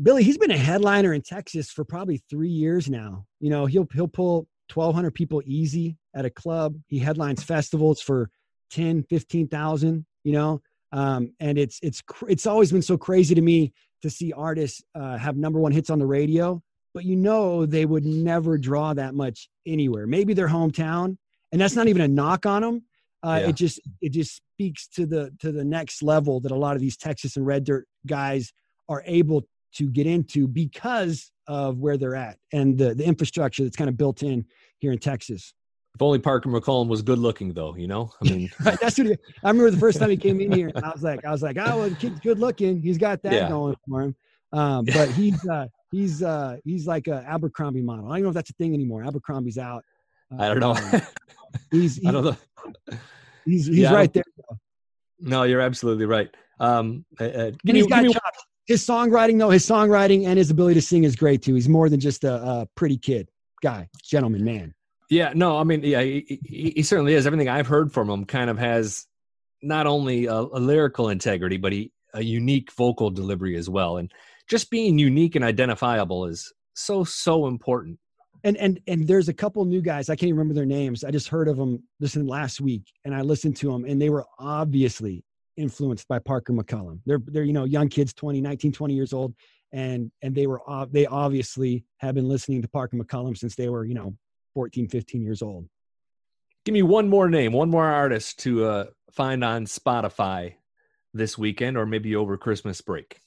Billy, 0.00 0.22
he's 0.22 0.38
been 0.38 0.52
a 0.52 0.56
headliner 0.56 1.12
in 1.12 1.22
Texas 1.22 1.70
for 1.70 1.84
probably 1.84 2.22
three 2.30 2.48
years 2.48 2.88
now. 2.88 3.26
You 3.40 3.50
know, 3.50 3.66
he'll 3.66 3.88
he'll 3.92 4.08
pull 4.08 4.48
1,200 4.72 5.14
people 5.14 5.42
easy 5.44 5.96
at 6.14 6.24
a 6.24 6.30
club. 6.30 6.76
He 6.86 6.98
headlines 6.98 7.42
festivals 7.42 8.00
for 8.00 8.30
10, 8.70 9.04
15,000. 9.04 10.06
You 10.24 10.32
know, 10.32 10.60
um, 10.92 11.32
and 11.40 11.58
it's 11.58 11.78
it's 11.82 12.02
it's 12.28 12.46
always 12.46 12.72
been 12.72 12.82
so 12.82 12.96
crazy 12.96 13.34
to 13.34 13.42
me 13.42 13.72
to 14.02 14.10
see 14.10 14.32
artists 14.32 14.82
uh, 14.94 15.16
have 15.18 15.36
number 15.36 15.58
one 15.58 15.72
hits 15.72 15.90
on 15.90 15.98
the 15.98 16.06
radio, 16.06 16.62
but 16.94 17.04
you 17.04 17.16
know 17.16 17.66
they 17.66 17.84
would 17.84 18.04
never 18.04 18.58
draw 18.58 18.94
that 18.94 19.14
much 19.14 19.48
anywhere. 19.66 20.06
Maybe 20.06 20.34
their 20.34 20.48
hometown, 20.48 21.16
and 21.52 21.60
that's 21.60 21.76
not 21.76 21.88
even 21.88 22.02
a 22.02 22.08
knock 22.08 22.46
on 22.46 22.62
them. 22.62 22.82
Uh, 23.22 23.38
yeah. 23.40 23.48
It 23.48 23.56
just 23.56 23.80
it 24.00 24.10
just 24.10 24.36
speaks 24.36 24.88
to 24.88 25.06
the 25.06 25.32
to 25.40 25.52
the 25.52 25.64
next 25.64 26.02
level 26.02 26.40
that 26.40 26.52
a 26.52 26.56
lot 26.56 26.76
of 26.76 26.80
these 26.80 26.96
Texas 26.96 27.36
and 27.36 27.46
Red 27.46 27.64
Dirt 27.64 27.86
guys 28.06 28.52
are 28.88 29.02
able 29.06 29.46
to 29.74 29.88
get 29.88 30.06
into 30.06 30.48
because 30.48 31.30
of 31.46 31.78
where 31.78 31.96
they're 31.96 32.16
at 32.16 32.38
and 32.52 32.78
the, 32.78 32.94
the 32.94 33.04
infrastructure 33.04 33.64
that's 33.64 33.76
kind 33.76 33.88
of 33.88 33.96
built 33.96 34.22
in 34.22 34.46
here 34.78 34.92
in 34.92 34.98
Texas. 34.98 35.54
If 35.94 36.02
only 36.02 36.18
Parker 36.20 36.48
McCollum 36.48 36.88
was 36.88 37.02
good 37.02 37.18
looking, 37.18 37.52
though, 37.52 37.74
you 37.74 37.88
know. 37.88 38.12
I 38.22 38.30
mean, 38.30 38.50
that's 38.60 38.98
what 38.98 39.08
he, 39.08 39.16
I 39.42 39.48
remember 39.48 39.70
the 39.70 39.78
first 39.78 39.98
time 39.98 40.10
he 40.10 40.16
came 40.16 40.40
in 40.40 40.52
here. 40.52 40.70
I 40.76 40.90
was 40.90 41.02
like, 41.02 41.24
I 41.24 41.30
was 41.30 41.42
like, 41.42 41.56
oh, 41.58 41.78
well, 41.78 41.88
the 41.88 41.96
kid's 41.96 42.20
good 42.20 42.38
looking. 42.38 42.80
He's 42.80 42.98
got 42.98 43.22
that 43.22 43.32
yeah. 43.32 43.48
going 43.48 43.74
for 43.88 44.02
him. 44.02 44.16
Um, 44.52 44.84
but 44.86 45.10
he's 45.10 45.46
uh, 45.48 45.66
he's 45.90 46.22
uh, 46.22 46.56
he's 46.64 46.86
like 46.86 47.06
a 47.06 47.24
Abercrombie 47.26 47.82
model. 47.82 48.10
I 48.10 48.16
don't 48.16 48.24
know 48.24 48.28
if 48.28 48.34
that's 48.34 48.50
a 48.50 48.54
thing 48.54 48.74
anymore. 48.74 49.04
Abercrombie's 49.04 49.58
out. 49.58 49.84
Uh, 50.32 50.42
I 50.42 50.48
don't 50.48 50.60
know. 50.60 50.72
Um, 50.72 51.02
he's, 51.70 51.96
he's, 51.96 52.06
I 52.06 52.10
don't 52.12 52.24
know. 52.24 52.36
He's 53.44 53.66
he's 53.66 53.78
yeah, 53.78 53.94
right 53.94 54.12
there. 54.12 54.24
No, 55.20 55.42
you're 55.42 55.60
absolutely 55.60 56.06
right. 56.06 56.28
Um, 56.60 57.04
uh, 57.20 57.24
uh 57.24 57.50
he's 57.64 57.86
got 57.86 58.04
his 58.68 58.86
songwriting 58.86 59.38
though 59.38 59.50
his 59.50 59.66
songwriting 59.66 60.26
and 60.26 60.38
his 60.38 60.50
ability 60.50 60.74
to 60.74 60.82
sing 60.82 61.02
is 61.02 61.16
great 61.16 61.42
too 61.42 61.54
he's 61.54 61.68
more 61.68 61.88
than 61.88 61.98
just 61.98 62.22
a, 62.22 62.34
a 62.34 62.68
pretty 62.76 62.98
kid 62.98 63.28
guy 63.62 63.88
gentleman 64.04 64.44
man 64.44 64.74
yeah 65.10 65.32
no 65.34 65.58
i 65.58 65.64
mean 65.64 65.82
yeah 65.82 66.02
he, 66.02 66.40
he, 66.44 66.72
he, 66.76 66.82
certainly 66.82 67.14
is 67.14 67.26
everything 67.26 67.48
i've 67.48 67.66
heard 67.66 67.90
from 67.92 68.08
him 68.08 68.24
kind 68.24 68.50
of 68.50 68.58
has 68.58 69.06
not 69.62 69.86
only 69.86 70.26
a, 70.26 70.34
a, 70.34 70.60
lyrical 70.60 71.08
integrity 71.08 71.56
but 71.56 71.72
he 71.72 71.90
a 72.14 72.22
unique 72.22 72.70
vocal 72.72 73.10
delivery 73.10 73.56
as 73.56 73.68
well 73.68 73.96
and 73.96 74.12
just 74.48 74.70
being 74.70 74.98
unique 74.98 75.36
and 75.36 75.44
identifiable 75.44 76.26
is 76.26 76.52
so 76.74 77.04
so 77.04 77.46
important 77.46 77.98
and 78.44 78.56
and 78.56 78.80
and 78.86 79.06
there's 79.06 79.28
a 79.28 79.34
couple 79.34 79.64
new 79.64 79.82
guys 79.82 80.08
i 80.08 80.16
can't 80.16 80.32
remember 80.32 80.54
their 80.54 80.64
names 80.64 81.02
i 81.02 81.10
just 81.10 81.28
heard 81.28 81.48
of 81.48 81.56
them 81.56 81.82
this 81.98 82.14
last 82.16 82.60
week 82.60 82.84
and 83.04 83.14
i 83.14 83.20
listened 83.20 83.56
to 83.56 83.70
them 83.70 83.84
and 83.84 84.00
they 84.00 84.10
were 84.10 84.24
obviously 84.38 85.24
influenced 85.58 86.06
by 86.08 86.18
Parker 86.18 86.52
McCollum 86.52 87.00
They're 87.04 87.20
they're 87.26 87.42
you 87.42 87.52
know 87.52 87.64
young 87.64 87.88
kids 87.88 88.14
20, 88.14 88.40
19, 88.40 88.72
20 88.72 88.94
years 88.94 89.12
old 89.12 89.34
and 89.72 90.10
and 90.22 90.34
they 90.34 90.46
were 90.46 90.60
they 90.90 91.06
obviously 91.06 91.84
have 91.98 92.14
been 92.14 92.28
listening 92.28 92.62
to 92.62 92.68
Parker 92.68 92.96
McCollum 92.96 93.36
since 93.36 93.54
they 93.54 93.68
were, 93.68 93.84
you 93.84 93.94
know, 93.94 94.14
14, 94.54 94.88
15 94.88 95.22
years 95.22 95.42
old. 95.42 95.68
Give 96.64 96.72
me 96.72 96.82
one 96.82 97.08
more 97.08 97.28
name, 97.28 97.52
one 97.52 97.70
more 97.70 97.86
artist 97.86 98.38
to 98.40 98.64
uh, 98.64 98.84
find 99.12 99.44
on 99.44 99.66
Spotify 99.66 100.54
this 101.14 101.36
weekend 101.36 101.76
or 101.76 101.86
maybe 101.86 102.14
over 102.16 102.36
Christmas 102.36 102.80
break. 102.80 103.18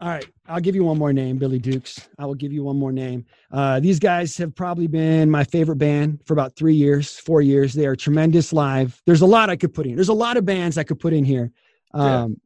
All 0.00 0.08
right, 0.08 0.26
I'll 0.46 0.60
give 0.60 0.76
you 0.76 0.84
one 0.84 0.96
more 0.96 1.12
name, 1.12 1.38
Billy 1.38 1.58
Dukes. 1.58 2.08
I 2.20 2.26
will 2.26 2.36
give 2.36 2.52
you 2.52 2.62
one 2.62 2.78
more 2.78 2.92
name. 2.92 3.26
Uh, 3.50 3.80
these 3.80 3.98
guys 3.98 4.36
have 4.36 4.54
probably 4.54 4.86
been 4.86 5.28
my 5.28 5.42
favorite 5.42 5.78
band 5.78 6.20
for 6.24 6.34
about 6.34 6.54
three 6.54 6.76
years, 6.76 7.18
four 7.18 7.42
years. 7.42 7.74
They 7.74 7.84
are 7.84 7.96
tremendous 7.96 8.52
live. 8.52 9.02
There's 9.06 9.22
a 9.22 9.26
lot 9.26 9.50
I 9.50 9.56
could 9.56 9.74
put 9.74 9.86
in. 9.86 9.96
There's 9.96 10.08
a 10.08 10.14
lot 10.14 10.36
of 10.36 10.44
bands 10.44 10.78
I 10.78 10.84
could 10.84 11.00
put 11.00 11.12
in 11.12 11.24
here, 11.24 11.50
um, 11.94 12.30
yeah. 12.30 12.36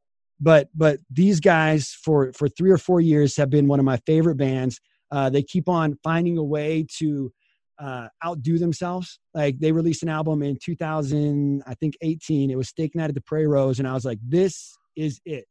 but 0.41 0.69
but 0.75 1.01
these 1.11 1.41
guys 1.41 1.91
for 1.91 2.33
for 2.33 2.49
three 2.49 2.71
or 2.71 2.79
four 2.79 3.03
years 3.03 3.37
have 3.37 3.51
been 3.51 3.69
one 3.69 3.79
of 3.79 3.85
my 3.85 3.99
favorite 4.07 4.37
bands. 4.37 4.81
Uh, 5.11 5.29
they 5.29 5.43
keep 5.43 5.69
on 5.69 5.99
finding 6.03 6.39
a 6.39 6.45
way 6.45 6.87
to 7.01 7.31
uh, 7.79 8.09
outdo 8.25 8.57
themselves. 8.57 9.19
Like 9.35 9.59
they 9.59 9.73
released 9.73 10.03
an 10.03 10.09
album 10.09 10.43
in 10.43 10.57
2000, 10.57 11.63
I 11.67 11.75
think 11.75 11.99
18. 12.01 12.51
It 12.51 12.57
was 12.57 12.71
Steak 12.71 12.95
Night 12.95 13.11
at 13.11 13.15
the 13.15 13.21
Prairie 13.21 13.47
Rose, 13.47 13.79
and 13.79 13.87
I 13.87 13.93
was 13.93 14.07
like, 14.07 14.21
this 14.27 14.75
is 14.97 15.21
it 15.27 15.45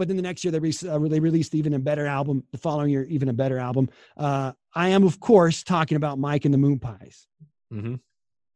but 0.00 0.08
then 0.08 0.16
the 0.16 0.22
next 0.22 0.42
year 0.42 0.50
they, 0.50 0.58
re- 0.58 0.72
uh, 0.88 0.98
they 0.98 1.20
released 1.20 1.54
even 1.54 1.74
a 1.74 1.78
better 1.78 2.06
album. 2.06 2.42
The 2.52 2.58
following 2.58 2.88
year, 2.88 3.04
even 3.10 3.28
a 3.28 3.34
better 3.34 3.58
album. 3.58 3.90
Uh, 4.16 4.52
I 4.74 4.88
am, 4.88 5.04
of 5.04 5.20
course, 5.20 5.62
talking 5.62 5.98
about 5.98 6.18
Mike 6.18 6.46
and 6.46 6.54
the 6.54 6.58
Moonpies. 6.58 7.26
Mm-hmm. 7.70 7.96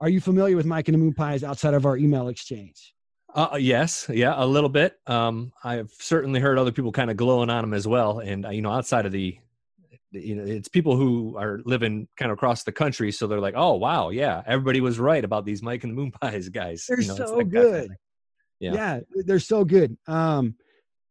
Are 0.01 0.09
you 0.09 0.23
familiar 0.23 0.57
with 0.57 0.65
Mike 0.65 0.89
and 0.89 0.99
the 0.99 1.05
Moonpies 1.05 1.43
outside 1.43 1.75
of 1.75 1.85
our 1.85 1.99
email 1.99 2.29
exchange? 2.29 2.95
Uh, 3.35 3.49
uh 3.53 3.57
yes, 3.57 4.07
yeah, 4.09 4.33
a 4.35 4.47
little 4.47 4.71
bit. 4.71 4.99
Um, 5.07 5.53
I've 5.63 5.91
certainly 5.99 6.41
heard 6.41 6.57
other 6.57 6.73
people 6.73 6.93
kind 6.93 7.11
of 7.11 7.19
glowing 7.19 7.51
on 7.51 7.63
them 7.63 7.75
as 7.75 7.87
well, 7.87 8.21
and 8.21 8.47
uh, 8.47 8.49
you 8.49 8.63
know, 8.63 8.73
outside 8.73 9.05
of 9.05 9.13
the, 9.13 9.39
you 10.13 10.37
know, 10.37 10.45
it's 10.45 10.69
people 10.69 10.97
who 10.97 11.37
are 11.37 11.61
living 11.67 12.09
kind 12.17 12.33
of 12.33 12.39
across 12.39 12.63
the 12.63 12.73
country, 12.73 13.13
so 13.13 13.27
they're 13.27 13.39
like, 13.39 13.55
oh 13.55 13.75
wow, 13.75 14.09
yeah, 14.09 14.43
everybody 14.47 14.81
was 14.81 14.99
right 14.99 15.23
about 15.23 15.45
these 15.45 15.63
Mike 15.63 15.85
and 15.85 15.93
the 15.93 15.97
Moon 15.97 16.11
Pies 16.23 16.49
guys. 16.49 16.87
They're 16.89 17.03
you 17.03 17.09
know, 17.09 17.17
so 17.17 17.45
good. 17.45 17.95
yeah. 18.61 18.73
yeah, 18.73 19.01
they're 19.27 19.39
so 19.41 19.63
good. 19.67 19.99
Um, 20.07 20.55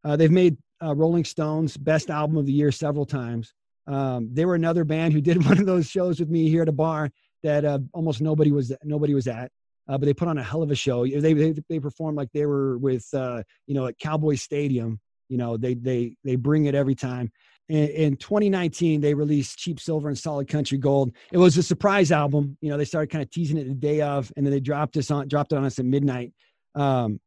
uh, 0.04 0.16
they've 0.16 0.32
made 0.32 0.58
uh, 0.84 0.94
Rolling 0.96 1.26
Stones 1.26 1.78
best 1.78 2.10
album 2.10 2.38
of 2.38 2.46
the 2.46 2.52
year 2.52 2.72
several 2.72 3.06
times. 3.06 3.54
Um, 3.88 4.30
they 4.32 4.46
were 4.46 4.56
another 4.56 4.84
band 4.84 5.14
who 5.14 5.22
did 5.30 5.46
one 5.46 5.60
of 5.60 5.66
those 5.66 5.88
shows 5.88 6.20
with 6.20 6.30
me 6.30 6.50
here 6.50 6.62
at 6.62 6.70
a 6.70 6.74
bar 6.74 7.10
that 7.44 7.66
uh, 7.66 7.80
almost 7.94 8.22
nobody 8.22 8.52
was 8.52 8.72
nobody 8.84 9.14
was 9.14 9.28
at. 9.28 9.52
Uh, 9.88 9.98
but 9.98 10.06
they 10.06 10.14
put 10.14 10.30
on 10.30 10.38
a 10.38 10.44
hell 10.44 10.64
of 10.64 10.72
a 10.72 10.76
show. 10.76 11.06
They 11.06 11.34
they, 11.34 11.54
they 11.70 11.80
performed 11.80 12.18
like 12.18 12.30
they 12.34 12.46
were 12.46 12.78
with 12.78 13.06
uh, 13.14 13.44
you 13.68 13.76
know 13.76 13.88
at 13.88 14.00
Cowboy 14.00 14.36
Stadium. 14.36 15.00
You 15.30 15.38
know 15.38 15.58
they 15.58 15.74
they 15.74 16.16
they 16.24 16.36
bring 16.36 16.66
it 16.66 16.76
every 16.76 16.96
time. 16.96 17.32
In, 17.70 17.88
in 17.90 18.16
2019, 18.18 19.00
they 19.00 19.14
released 19.14 19.58
Cheap 19.58 19.80
Silver 19.80 20.10
and 20.10 20.18
Solid 20.18 20.48
Country 20.48 20.78
Gold. 20.78 21.14
It 21.32 21.38
was 21.38 21.58
a 21.58 21.64
surprise 21.64 22.12
album. 22.12 22.58
You 22.62 22.70
know 22.70 22.78
they 22.78 22.86
started 22.86 23.10
kind 23.10 23.24
of 23.24 23.30
teasing 23.30 23.58
it 23.58 23.68
the 23.68 23.74
day 23.74 24.02
of, 24.02 24.32
and 24.38 24.46
then 24.46 24.52
they 24.52 24.62
dropped 24.62 24.96
us 24.96 25.12
on 25.12 25.28
dropped 25.28 25.52
it 25.52 25.58
on 25.58 25.66
us 25.66 25.80
at 25.80 25.86
midnight. 25.86 26.34
Um, 26.76 27.20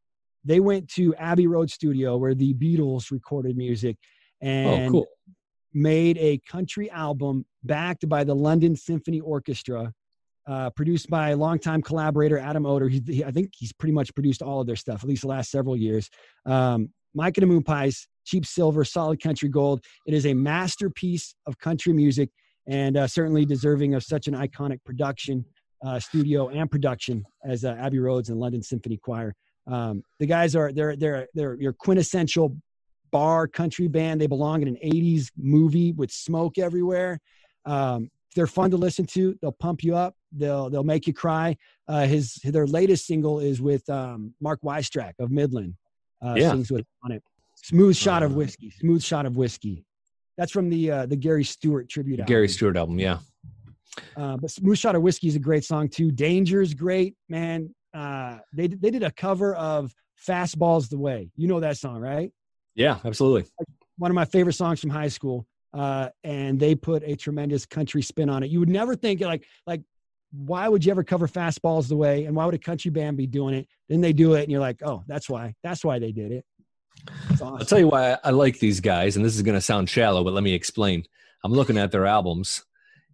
they 0.46 0.60
went 0.60 0.88
to 0.90 1.14
Abbey 1.16 1.46
Road 1.46 1.70
Studio 1.70 2.16
where 2.16 2.34
the 2.34 2.54
Beatles 2.54 3.10
recorded 3.10 3.56
music 3.56 3.96
oh, 4.42 4.46
and 4.46 4.88
oh, 4.88 4.90
cool. 4.90 5.06
made 5.74 6.16
a 6.18 6.38
country 6.48 6.88
album 6.90 7.44
backed 7.64 8.08
by 8.08 8.22
the 8.22 8.34
London 8.34 8.76
Symphony 8.76 9.20
Orchestra, 9.20 9.92
uh, 10.46 10.70
produced 10.70 11.10
by 11.10 11.34
longtime 11.34 11.82
collaborator 11.82 12.38
Adam 12.38 12.64
Odor. 12.64 12.88
He, 12.88 13.02
he, 13.06 13.24
I 13.24 13.32
think 13.32 13.50
he's 13.56 13.72
pretty 13.72 13.92
much 13.92 14.14
produced 14.14 14.40
all 14.40 14.60
of 14.60 14.66
their 14.68 14.76
stuff, 14.76 15.02
at 15.02 15.08
least 15.08 15.22
the 15.22 15.28
last 15.28 15.50
several 15.50 15.76
years. 15.76 16.08
Um, 16.46 16.90
Mike 17.14 17.36
and 17.38 17.50
the 17.50 17.54
Moonpies, 17.54 18.06
Cheap 18.24 18.46
Silver, 18.46 18.84
Solid 18.84 19.20
Country 19.20 19.48
Gold. 19.48 19.84
It 20.06 20.14
is 20.14 20.26
a 20.26 20.34
masterpiece 20.34 21.34
of 21.46 21.58
country 21.58 21.92
music 21.92 22.30
and 22.68 22.96
uh, 22.96 23.06
certainly 23.06 23.44
deserving 23.44 23.94
of 23.94 24.04
such 24.04 24.28
an 24.28 24.34
iconic 24.34 24.78
production, 24.84 25.44
uh, 25.84 25.98
studio, 25.98 26.48
and 26.48 26.70
production 26.70 27.24
as 27.44 27.64
uh, 27.64 27.76
Abbey 27.78 27.98
Roads 27.98 28.28
and 28.28 28.38
London 28.38 28.62
Symphony 28.62 28.96
Choir. 28.96 29.34
Um, 29.66 30.02
the 30.18 30.26
guys 30.26 30.54
are 30.54 30.72
they're 30.72 30.96
they're 30.96 31.26
they're 31.34 31.54
your 31.54 31.72
quintessential 31.72 32.56
bar 33.10 33.46
country 33.46 33.88
band. 33.88 34.20
They 34.20 34.26
belong 34.26 34.62
in 34.62 34.68
an 34.68 34.78
'80s 34.82 35.30
movie 35.36 35.92
with 35.92 36.10
smoke 36.10 36.58
everywhere. 36.58 37.20
Um, 37.64 38.10
they're 38.34 38.46
fun 38.46 38.70
to 38.70 38.76
listen 38.76 39.06
to. 39.06 39.36
They'll 39.40 39.52
pump 39.52 39.82
you 39.82 39.96
up. 39.96 40.14
They'll 40.32 40.70
they'll 40.70 40.84
make 40.84 41.06
you 41.06 41.14
cry. 41.14 41.56
Uh, 41.88 42.06
his 42.06 42.34
their 42.44 42.66
latest 42.66 43.06
single 43.06 43.40
is 43.40 43.60
with 43.60 43.88
um, 43.88 44.34
Mark 44.40 44.60
Wystrach 44.62 45.14
of 45.18 45.30
Midland. 45.30 45.74
Uh, 46.24 46.34
yeah. 46.36 46.50
Sings 46.50 46.70
with 46.70 46.86
on 47.02 47.12
it. 47.12 47.22
Smooth 47.56 47.96
shot 47.96 48.22
of 48.22 48.32
uh. 48.32 48.36
whiskey. 48.36 48.70
Smooth 48.70 49.02
shot 49.02 49.26
of 49.26 49.36
whiskey. 49.36 49.84
That's 50.36 50.52
from 50.52 50.68
the 50.68 50.90
uh, 50.90 51.06
the 51.06 51.16
Gary 51.16 51.44
Stewart 51.44 51.88
tribute. 51.88 52.20
Album. 52.20 52.28
Gary 52.28 52.48
Stewart 52.48 52.76
album, 52.76 52.98
yeah. 52.98 53.18
Uh, 54.14 54.36
but 54.36 54.50
Smooth 54.50 54.76
Shot 54.76 54.94
of 54.94 55.00
Whiskey 55.00 55.28
is 55.28 55.36
a 55.36 55.38
great 55.38 55.64
song 55.64 55.88
too. 55.88 56.10
Danger's 56.10 56.74
great, 56.74 57.16
man 57.30 57.74
uh, 57.96 58.38
they 58.52 58.66
they 58.66 58.90
did 58.90 59.02
a 59.02 59.10
cover 59.10 59.54
of 59.54 59.94
"Fastballs 60.26 60.88
the 60.88 60.98
Way." 60.98 61.30
You 61.36 61.48
know 61.48 61.60
that 61.60 61.78
song, 61.78 62.00
right? 62.00 62.30
Yeah, 62.74 62.98
absolutely. 63.04 63.50
One 63.98 64.10
of 64.10 64.14
my 64.14 64.26
favorite 64.26 64.54
songs 64.54 64.80
from 64.80 64.90
high 64.90 65.08
school. 65.08 65.46
Uh, 65.74 66.08
and 66.24 66.58
they 66.58 66.74
put 66.74 67.02
a 67.04 67.14
tremendous 67.14 67.66
country 67.66 68.00
spin 68.00 68.30
on 68.30 68.42
it. 68.42 68.50
You 68.50 68.60
would 68.60 68.68
never 68.68 68.96
think 68.96 69.20
like 69.20 69.44
like 69.66 69.82
why 70.32 70.68
would 70.68 70.84
you 70.84 70.90
ever 70.90 71.04
cover 71.04 71.28
fastballs 71.28 71.88
the 71.88 71.96
way 71.96 72.24
and 72.24 72.34
why 72.34 72.44
would 72.44 72.54
a 72.54 72.58
country 72.58 72.90
band 72.90 73.16
be 73.16 73.26
doing 73.26 73.54
it? 73.54 73.68
Then 73.88 74.00
they 74.00 74.12
do 74.12 74.34
it 74.34 74.42
and 74.42 74.50
you're 74.50 74.60
like, 74.60 74.82
oh, 74.82 75.02
that's 75.06 75.28
why. 75.28 75.54
That's 75.62 75.84
why 75.84 75.98
they 75.98 76.12
did 76.12 76.32
it. 76.32 76.44
Awesome. 77.32 77.56
I'll 77.58 77.64
tell 77.64 77.78
you 77.78 77.88
why 77.88 78.18
I 78.24 78.30
like 78.30 78.58
these 78.58 78.80
guys, 78.80 79.16
and 79.16 79.24
this 79.24 79.36
is 79.36 79.42
going 79.42 79.54
to 79.54 79.60
sound 79.60 79.88
shallow, 79.88 80.24
but 80.24 80.32
let 80.32 80.42
me 80.42 80.54
explain. 80.54 81.04
I'm 81.44 81.52
looking 81.52 81.78
at 81.78 81.92
their 81.92 82.06
albums, 82.06 82.64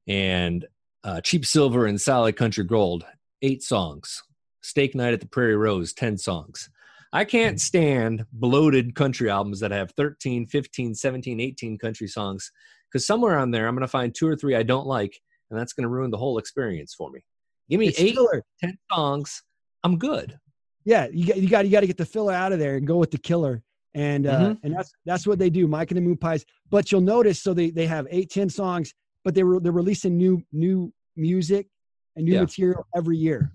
and 0.06 0.64
uh, 1.04 1.20
Cheap 1.20 1.44
Silver 1.44 1.86
and 1.86 2.00
Solid 2.00 2.36
Country 2.36 2.64
Gold, 2.64 3.04
eight 3.42 3.62
songs. 3.62 4.22
Steak 4.62 4.94
Night 4.94 5.12
at 5.12 5.20
the 5.20 5.28
Prairie 5.28 5.56
Rose, 5.56 5.92
10 5.92 6.16
songs. 6.16 6.70
I 7.12 7.24
can't 7.24 7.60
stand 7.60 8.24
bloated 8.32 8.94
country 8.94 9.28
albums 9.28 9.60
that 9.60 9.70
have 9.70 9.90
13, 9.92 10.46
15, 10.46 10.94
17, 10.94 11.40
18 11.40 11.78
country 11.78 12.08
songs 12.08 12.50
because 12.90 13.06
somewhere 13.06 13.38
on 13.38 13.50
there 13.50 13.68
I'm 13.68 13.74
going 13.74 13.82
to 13.82 13.88
find 13.88 14.14
two 14.14 14.26
or 14.26 14.34
three 14.34 14.56
I 14.56 14.62
don't 14.62 14.86
like, 14.86 15.20
and 15.50 15.58
that's 15.58 15.74
going 15.74 15.82
to 15.82 15.90
ruin 15.90 16.10
the 16.10 16.16
whole 16.16 16.38
experience 16.38 16.94
for 16.94 17.10
me. 17.10 17.20
Give 17.68 17.80
me 17.80 17.88
it's 17.88 18.00
eight, 18.00 18.14
filler. 18.14 18.42
10 18.60 18.78
songs. 18.90 19.42
I'm 19.84 19.98
good. 19.98 20.38
Yeah, 20.84 21.06
you 21.12 21.26
got 21.26 21.36
you 21.36 21.48
got 21.48 21.64
you 21.64 21.70
got 21.70 21.80
to 21.80 21.86
get 21.86 21.98
the 21.98 22.06
filler 22.06 22.32
out 22.32 22.52
of 22.52 22.58
there 22.58 22.76
and 22.76 22.86
go 22.86 22.96
with 22.96 23.10
the 23.10 23.18
killer. 23.18 23.62
And 23.94 24.26
uh, 24.26 24.38
mm-hmm. 24.40 24.66
and 24.66 24.74
that's 24.74 24.92
that's 25.04 25.26
what 25.26 25.38
they 25.38 25.50
do, 25.50 25.68
Mike 25.68 25.90
and 25.90 25.98
the 25.98 26.16
Moonpies. 26.16 26.44
But 26.70 26.90
you'll 26.90 27.02
notice, 27.02 27.40
so 27.40 27.54
they 27.54 27.70
they 27.70 27.86
have 27.86 28.06
eight, 28.10 28.30
ten 28.30 28.48
songs, 28.48 28.92
but 29.22 29.34
they 29.34 29.44
were 29.44 29.60
they're 29.60 29.70
releasing 29.70 30.16
new 30.16 30.42
new 30.50 30.92
music 31.14 31.68
and 32.16 32.24
new 32.24 32.34
yeah. 32.34 32.40
material 32.40 32.86
every 32.96 33.16
year 33.16 33.52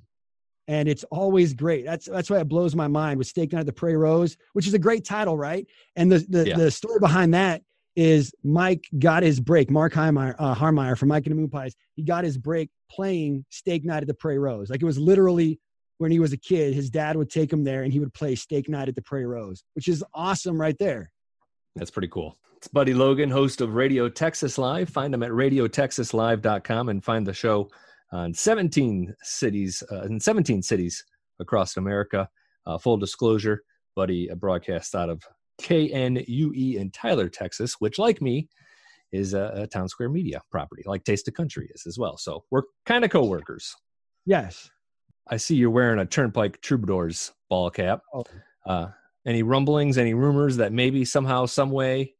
and 0.67 0.89
it's 0.89 1.03
always 1.05 1.53
great. 1.53 1.85
That's 1.85 2.05
that's 2.05 2.29
why 2.29 2.39
it 2.39 2.47
blows 2.47 2.75
my 2.75 2.87
mind 2.87 3.17
with 3.17 3.27
Steak 3.27 3.53
Night 3.53 3.61
at 3.61 3.65
the 3.65 3.73
Prairie 3.73 3.97
Rose, 3.97 4.37
which 4.53 4.67
is 4.67 4.73
a 4.73 4.79
great 4.79 5.05
title, 5.05 5.37
right? 5.37 5.65
And 5.95 6.11
the 6.11 6.25
the, 6.29 6.47
yeah. 6.47 6.57
the 6.57 6.71
story 6.71 6.99
behind 6.99 7.33
that 7.33 7.61
is 7.95 8.31
Mike 8.43 8.87
got 8.99 9.23
his 9.23 9.39
break. 9.39 9.71
Mark 9.71 9.93
Harmeier, 9.93 10.35
uh, 10.37 10.53
Harmeier 10.53 10.97
from 10.97 11.09
Mike 11.09 11.25
and 11.25 11.37
the 11.37 11.47
Moonpies, 11.47 11.73
he 11.95 12.03
got 12.03 12.23
his 12.23 12.37
break 12.37 12.69
playing 12.91 13.43
Steak 13.49 13.85
Night 13.85 14.03
at 14.03 14.07
the 14.07 14.13
Prairie 14.13 14.39
Rose. 14.39 14.69
Like 14.69 14.81
it 14.81 14.85
was 14.85 14.99
literally 14.99 15.59
when 15.97 16.11
he 16.11 16.19
was 16.19 16.31
a 16.31 16.37
kid, 16.37 16.73
his 16.73 16.89
dad 16.89 17.15
would 17.15 17.29
take 17.29 17.51
him 17.51 17.63
there 17.63 17.83
and 17.83 17.91
he 17.91 17.99
would 17.99 18.13
play 18.13 18.35
Steak 18.35 18.69
Night 18.69 18.87
at 18.87 18.95
the 18.95 19.01
Prairie 19.01 19.25
Rose, 19.25 19.63
which 19.73 19.87
is 19.87 20.03
awesome 20.13 20.59
right 20.59 20.77
there. 20.77 21.11
That's 21.75 21.91
pretty 21.91 22.09
cool. 22.09 22.37
It's 22.57 22.67
Buddy 22.67 22.93
Logan, 22.93 23.29
host 23.29 23.61
of 23.61 23.75
Radio 23.75 24.09
Texas 24.09 24.57
Live. 24.57 24.89
Find 24.89 25.13
him 25.13 25.23
at 25.23 25.31
radiotexaslive.com 25.31 26.89
and 26.89 27.03
find 27.03 27.25
the 27.25 27.33
show 27.33 27.69
uh, 28.13 28.19
in 28.19 28.33
17 28.33 29.13
cities, 29.21 29.83
uh, 29.91 30.03
in 30.03 30.19
17 30.19 30.61
cities 30.61 31.03
across 31.39 31.77
America. 31.77 32.29
Uh, 32.65 32.77
full 32.77 32.97
disclosure, 32.97 33.63
Buddy 33.95 34.29
broadcast 34.35 34.93
out 34.93 35.09
of 35.09 35.23
KNUE 35.59 36.77
in 36.77 36.91
Tyler, 36.91 37.29
Texas, 37.29 37.75
which, 37.79 37.97
like 37.97 38.21
me, 38.21 38.49
is 39.11 39.33
a, 39.33 39.51
a 39.55 39.67
Townsquare 39.67 40.11
Media 40.11 40.41
property, 40.51 40.83
like 40.85 41.03
Taste 41.03 41.27
of 41.27 41.33
Country 41.33 41.69
is 41.73 41.85
as 41.87 41.97
well. 41.97 42.17
So 42.17 42.43
we're 42.51 42.63
kind 42.85 43.05
of 43.05 43.11
co-workers. 43.11 43.75
Yes. 44.25 44.69
I 45.29 45.37
see 45.37 45.55
you're 45.55 45.69
wearing 45.69 45.99
a 45.99 46.05
Turnpike 46.05 46.61
Troubadours 46.61 47.31
ball 47.49 47.69
cap. 47.69 48.01
Oh. 48.13 48.23
Uh, 48.65 48.87
any 49.25 49.43
rumblings, 49.43 49.97
any 49.97 50.13
rumors 50.13 50.57
that 50.57 50.71
maybe 50.73 51.03
somehow, 51.05 51.45
some 51.45 51.71
way, 51.71 52.13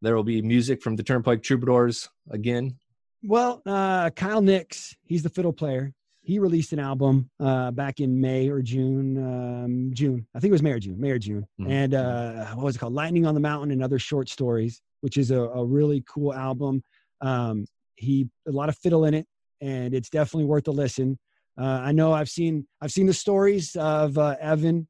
there 0.00 0.14
will 0.14 0.24
be 0.24 0.40
music 0.42 0.82
from 0.82 0.96
the 0.96 1.02
Turnpike 1.02 1.42
Troubadours 1.42 2.08
again 2.30 2.78
well, 3.22 3.62
uh, 3.66 4.10
Kyle 4.10 4.40
Nix, 4.40 4.96
he's 5.04 5.22
the 5.22 5.28
fiddle 5.28 5.52
player. 5.52 5.92
He 6.22 6.38
released 6.38 6.72
an 6.72 6.78
album 6.78 7.30
uh, 7.40 7.70
back 7.70 8.00
in 8.00 8.20
May 8.20 8.48
or 8.48 8.60
June. 8.60 9.16
Um, 9.16 9.90
June, 9.94 10.26
I 10.34 10.40
think 10.40 10.50
it 10.50 10.52
was 10.52 10.62
May 10.62 10.72
or 10.72 10.78
June. 10.78 11.00
May 11.00 11.10
or 11.10 11.18
June. 11.18 11.46
Mm-hmm. 11.58 11.70
And 11.70 11.94
uh, 11.94 12.46
what 12.54 12.64
was 12.64 12.76
it 12.76 12.78
called? 12.78 12.92
Lightning 12.92 13.26
on 13.26 13.34
the 13.34 13.40
Mountain 13.40 13.70
and 13.70 13.82
Other 13.82 13.98
Short 13.98 14.28
Stories, 14.28 14.82
which 15.00 15.16
is 15.16 15.30
a, 15.30 15.40
a 15.40 15.64
really 15.64 16.04
cool 16.06 16.34
album. 16.34 16.82
Um, 17.20 17.66
he 17.96 18.28
a 18.46 18.52
lot 18.52 18.68
of 18.68 18.76
fiddle 18.76 19.06
in 19.06 19.14
it, 19.14 19.26
and 19.60 19.94
it's 19.94 20.10
definitely 20.10 20.44
worth 20.44 20.68
a 20.68 20.70
listen. 20.70 21.18
Uh, 21.58 21.80
I 21.82 21.92
know 21.92 22.12
I've 22.12 22.28
seen 22.28 22.66
I've 22.80 22.92
seen 22.92 23.06
the 23.06 23.14
stories 23.14 23.74
of 23.76 24.18
uh, 24.18 24.36
Evan 24.40 24.86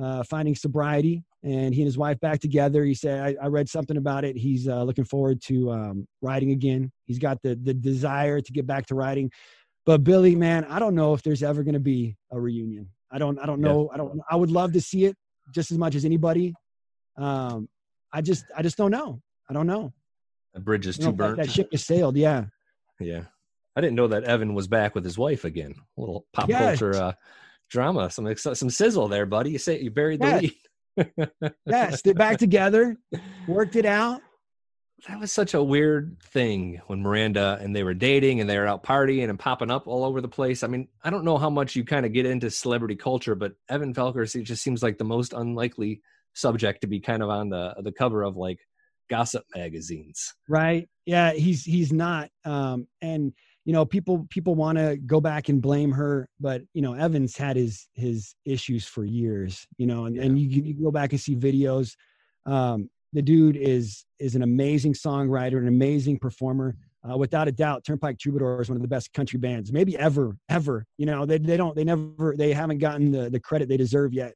uh, 0.00 0.22
finding 0.22 0.54
sobriety 0.54 1.24
and 1.46 1.72
he 1.72 1.82
and 1.82 1.86
his 1.86 1.96
wife 1.96 2.18
back 2.18 2.40
together. 2.40 2.84
He 2.84 2.94
said, 2.94 3.36
I, 3.40 3.44
I 3.44 3.46
read 3.46 3.68
something 3.68 3.96
about 3.96 4.24
it. 4.24 4.36
He's 4.36 4.66
uh, 4.68 4.82
looking 4.82 5.04
forward 5.04 5.40
to 5.42 5.70
um, 5.70 6.08
writing 6.20 6.50
again. 6.50 6.90
He's 7.04 7.20
got 7.20 7.40
the, 7.42 7.54
the 7.54 7.72
desire 7.72 8.40
to 8.40 8.52
get 8.52 8.66
back 8.66 8.86
to 8.86 8.96
writing. 8.96 9.30
But 9.84 10.02
Billy, 10.02 10.34
man, 10.34 10.64
I 10.64 10.80
don't 10.80 10.96
know 10.96 11.14
if 11.14 11.22
there's 11.22 11.44
ever 11.44 11.62
going 11.62 11.74
to 11.74 11.80
be 11.80 12.16
a 12.32 12.40
reunion. 12.40 12.88
I 13.12 13.18
don't, 13.18 13.38
I 13.38 13.46
don't 13.46 13.60
know. 13.60 13.88
Yeah. 13.88 13.94
I 13.94 13.96
don't, 13.96 14.20
I 14.28 14.36
would 14.36 14.50
love 14.50 14.72
to 14.72 14.80
see 14.80 15.04
it 15.04 15.16
just 15.54 15.70
as 15.70 15.78
much 15.78 15.94
as 15.94 16.04
anybody. 16.04 16.52
Um, 17.16 17.68
I 18.12 18.22
just 18.22 18.44
I 18.56 18.62
just 18.62 18.76
don't 18.76 18.90
know. 18.90 19.22
I 19.48 19.52
don't 19.52 19.68
know. 19.68 19.92
The 20.54 20.60
bridge 20.60 20.88
is 20.88 20.98
too 20.98 21.12
burnt. 21.12 21.36
That 21.36 21.50
ship 21.50 21.68
has 21.70 21.84
sailed. 21.84 22.16
Yeah. 22.16 22.46
Yeah. 22.98 23.22
I 23.76 23.80
didn't 23.80 23.94
know 23.94 24.08
that 24.08 24.24
Evan 24.24 24.54
was 24.54 24.66
back 24.66 24.94
with 24.94 25.04
his 25.04 25.16
wife 25.16 25.44
again. 25.44 25.74
A 25.96 26.00
little 26.00 26.26
pop 26.32 26.48
Yes. 26.48 26.80
culture 26.80 26.94
uh, 27.00 27.12
drama, 27.70 28.10
some 28.10 28.34
some 28.34 28.70
sizzle 28.70 29.06
there, 29.08 29.26
buddy. 29.26 29.50
You 29.50 29.58
say 29.58 29.80
you 29.80 29.90
buried 29.90 30.20
the 30.20 30.26
lead. 30.26 30.54
Yes, 31.66 32.02
they're 32.02 32.14
back 32.14 32.38
together. 32.38 32.96
Worked 33.48 33.76
it 33.76 33.86
out. 33.86 34.22
that 35.08 35.20
was 35.20 35.30
such 35.32 35.54
a 35.54 35.62
weird 35.62 36.16
thing 36.22 36.80
when 36.86 37.02
Miranda 37.02 37.58
and 37.60 37.74
they 37.76 37.82
were 37.82 37.94
dating 37.94 38.40
and 38.40 38.48
they 38.48 38.58
were 38.58 38.66
out 38.66 38.82
partying 38.82 39.28
and 39.28 39.38
popping 39.38 39.70
up 39.70 39.86
all 39.86 40.04
over 40.04 40.20
the 40.20 40.28
place. 40.28 40.62
I 40.62 40.68
mean, 40.68 40.88
I 41.04 41.10
don't 41.10 41.24
know 41.24 41.36
how 41.38 41.50
much 41.50 41.76
you 41.76 41.84
kind 41.84 42.06
of 42.06 42.12
get 42.12 42.26
into 42.26 42.50
celebrity 42.50 42.96
culture, 42.96 43.34
but 43.34 43.52
Evan 43.68 43.94
Felker 43.94 44.34
it 44.34 44.42
just 44.44 44.62
seems 44.62 44.82
like 44.82 44.98
the 44.98 45.04
most 45.04 45.32
unlikely 45.32 46.00
subject 46.34 46.80
to 46.82 46.86
be 46.86 47.00
kind 47.00 47.22
of 47.22 47.30
on 47.30 47.48
the 47.50 47.74
the 47.82 47.92
cover 47.92 48.22
of 48.22 48.36
like 48.36 48.58
gossip 49.08 49.44
magazines. 49.54 50.34
right 50.48 50.88
yeah 51.06 51.32
he's 51.32 51.64
he's 51.64 51.92
not 51.92 52.28
um 52.44 52.88
and 53.00 53.32
you 53.66 53.72
know 53.72 53.84
people 53.84 54.26
people 54.30 54.54
want 54.54 54.78
to 54.78 54.96
go 54.96 55.20
back 55.20 55.50
and 55.50 55.60
blame 55.60 55.92
her 55.92 56.28
but 56.40 56.62
you 56.72 56.80
know 56.80 56.94
evans 56.94 57.36
had 57.36 57.56
his 57.56 57.88
his 57.94 58.34
issues 58.46 58.86
for 58.86 59.04
years 59.04 59.66
you 59.76 59.86
know 59.86 60.06
and, 60.06 60.16
and 60.16 60.38
you, 60.38 60.48
you 60.48 60.74
can 60.74 60.82
go 60.82 60.90
back 60.90 61.12
and 61.12 61.20
see 61.20 61.36
videos. 61.36 61.94
Um 62.46 62.88
the 63.12 63.22
dude 63.22 63.56
is 63.56 64.04
is 64.18 64.34
an 64.34 64.42
amazing 64.42 64.94
songwriter 64.94 65.58
an 65.58 65.68
amazing 65.68 66.18
performer. 66.18 66.76
Uh, 67.08 67.16
without 67.16 67.46
a 67.46 67.52
doubt 67.52 67.84
turnpike 67.84 68.18
troubadour 68.18 68.60
is 68.60 68.68
one 68.68 68.74
of 68.74 68.82
the 68.82 68.88
best 68.88 69.12
country 69.12 69.38
bands 69.38 69.72
maybe 69.72 69.96
ever 69.96 70.36
ever 70.48 70.84
you 70.98 71.06
know 71.06 71.24
they, 71.24 71.38
they 71.38 71.56
don't 71.56 71.76
they 71.76 71.84
never 71.84 72.34
they 72.36 72.52
haven't 72.52 72.78
gotten 72.78 73.12
the 73.12 73.30
the 73.30 73.38
credit 73.38 73.68
they 73.68 73.76
deserve 73.76 74.12
yet 74.12 74.34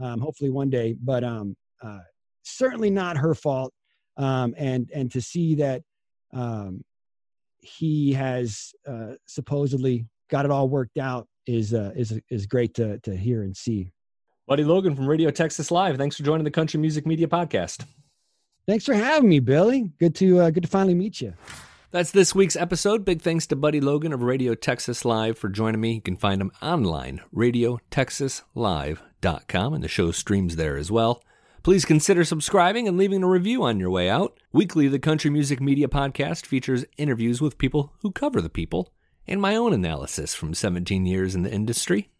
um 0.00 0.20
hopefully 0.20 0.48
one 0.48 0.70
day 0.70 0.94
but 1.02 1.24
um 1.24 1.56
uh 1.82 1.98
certainly 2.44 2.90
not 2.90 3.16
her 3.16 3.34
fault. 3.34 3.72
Um, 4.16 4.54
and 4.58 4.90
and 4.94 5.10
to 5.12 5.22
see 5.22 5.54
that 5.56 5.82
um, 6.34 6.84
he 7.62 8.12
has 8.12 8.74
uh, 8.86 9.14
supposedly 9.26 10.06
got 10.28 10.44
it 10.44 10.50
all 10.50 10.68
worked 10.68 10.98
out 10.98 11.26
is 11.46 11.72
uh, 11.72 11.92
is 11.96 12.20
is 12.28 12.44
great 12.46 12.74
to 12.74 12.98
to 13.00 13.16
hear 13.16 13.42
and 13.42 13.56
see. 13.56 13.90
Buddy 14.46 14.64
Logan 14.64 14.94
from 14.96 15.06
Radio 15.06 15.30
Texas 15.30 15.70
Live. 15.70 15.96
Thanks 15.96 16.16
for 16.16 16.24
joining 16.24 16.44
the 16.44 16.50
Country 16.50 16.80
Music 16.80 17.06
Media 17.06 17.28
Podcast. 17.28 17.86
Thanks 18.66 18.84
for 18.84 18.94
having 18.94 19.28
me, 19.28 19.38
Billy. 19.40 19.90
Good 19.98 20.14
to 20.16 20.40
uh, 20.40 20.50
good 20.50 20.64
to 20.64 20.68
finally 20.68 20.94
meet 20.94 21.20
you. 21.20 21.34
That's 21.90 22.10
this 22.10 22.34
week's 22.34 22.56
episode. 22.56 23.04
Big 23.04 23.20
thanks 23.20 23.46
to 23.48 23.56
Buddy 23.56 23.78
Logan 23.80 24.12
of 24.12 24.22
Radio 24.22 24.54
Texas 24.54 25.04
Live 25.04 25.36
for 25.38 25.50
joining 25.50 25.80
me. 25.80 25.94
You 25.94 26.00
can 26.00 26.16
find 26.16 26.40
him 26.40 26.52
online, 26.62 27.20
radiotexaslive.com, 27.34 29.74
and 29.74 29.84
the 29.84 29.88
show 29.88 30.10
streams 30.10 30.56
there 30.56 30.78
as 30.78 30.90
well. 30.90 31.22
Please 31.62 31.84
consider 31.84 32.24
subscribing 32.24 32.88
and 32.88 32.96
leaving 32.96 33.22
a 33.22 33.28
review 33.28 33.62
on 33.62 33.78
your 33.78 33.88
way 33.88 34.10
out. 34.10 34.36
Weekly, 34.52 34.88
the 34.88 34.98
Country 34.98 35.30
Music 35.30 35.60
Media 35.60 35.86
Podcast 35.86 36.44
features 36.44 36.84
interviews 36.96 37.40
with 37.40 37.56
people 37.56 37.92
who 38.00 38.10
cover 38.10 38.40
the 38.40 38.48
people 38.48 38.92
and 39.28 39.40
my 39.40 39.54
own 39.54 39.72
analysis 39.72 40.34
from 40.34 40.54
17 40.54 41.06
years 41.06 41.36
in 41.36 41.44
the 41.44 41.52
industry. 41.52 42.10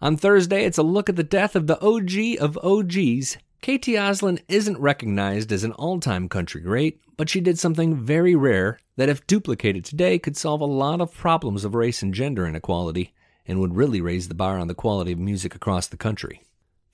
On 0.00 0.16
Thursday, 0.16 0.64
it's 0.64 0.78
a 0.78 0.84
look 0.84 1.08
at 1.08 1.16
the 1.16 1.24
death 1.24 1.56
of 1.56 1.66
the 1.66 1.80
OG 1.80 2.40
of 2.40 2.56
OGs. 2.58 3.38
K.T. 3.60 3.94
Oslin 3.94 4.40
isn't 4.46 4.78
recognized 4.78 5.50
as 5.50 5.64
an 5.64 5.72
all 5.72 5.98
time 5.98 6.28
country 6.28 6.60
great, 6.60 7.00
but 7.16 7.28
she 7.28 7.40
did 7.40 7.58
something 7.58 7.96
very 7.96 8.36
rare 8.36 8.78
that, 8.96 9.08
if 9.08 9.26
duplicated 9.26 9.84
today, 9.84 10.16
could 10.16 10.36
solve 10.36 10.60
a 10.60 10.64
lot 10.64 11.00
of 11.00 11.12
problems 11.12 11.64
of 11.64 11.74
race 11.74 12.02
and 12.04 12.14
gender 12.14 12.46
inequality 12.46 13.12
and 13.48 13.58
would 13.58 13.74
really 13.74 14.00
raise 14.00 14.28
the 14.28 14.34
bar 14.34 14.60
on 14.60 14.68
the 14.68 14.74
quality 14.76 15.10
of 15.10 15.18
music 15.18 15.56
across 15.56 15.88
the 15.88 15.96
country. 15.96 16.40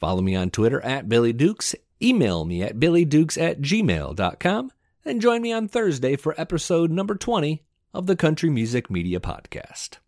Follow 0.00 0.22
me 0.22 0.34
on 0.34 0.48
Twitter 0.48 0.80
at 0.80 1.08
Billy 1.08 1.34
Dukes, 1.34 1.74
email 2.02 2.44
me 2.44 2.62
at 2.62 2.76
billydukes 2.76 3.40
at 3.40 3.60
gmail.com, 3.60 4.72
and 5.04 5.20
join 5.20 5.42
me 5.42 5.52
on 5.52 5.68
Thursday 5.68 6.16
for 6.16 6.34
episode 6.38 6.90
number 6.90 7.14
20 7.14 7.64
of 7.94 8.06
the 8.06 8.16
Country 8.16 8.50
Music 8.50 8.90
Media 8.90 9.20
Podcast. 9.20 9.98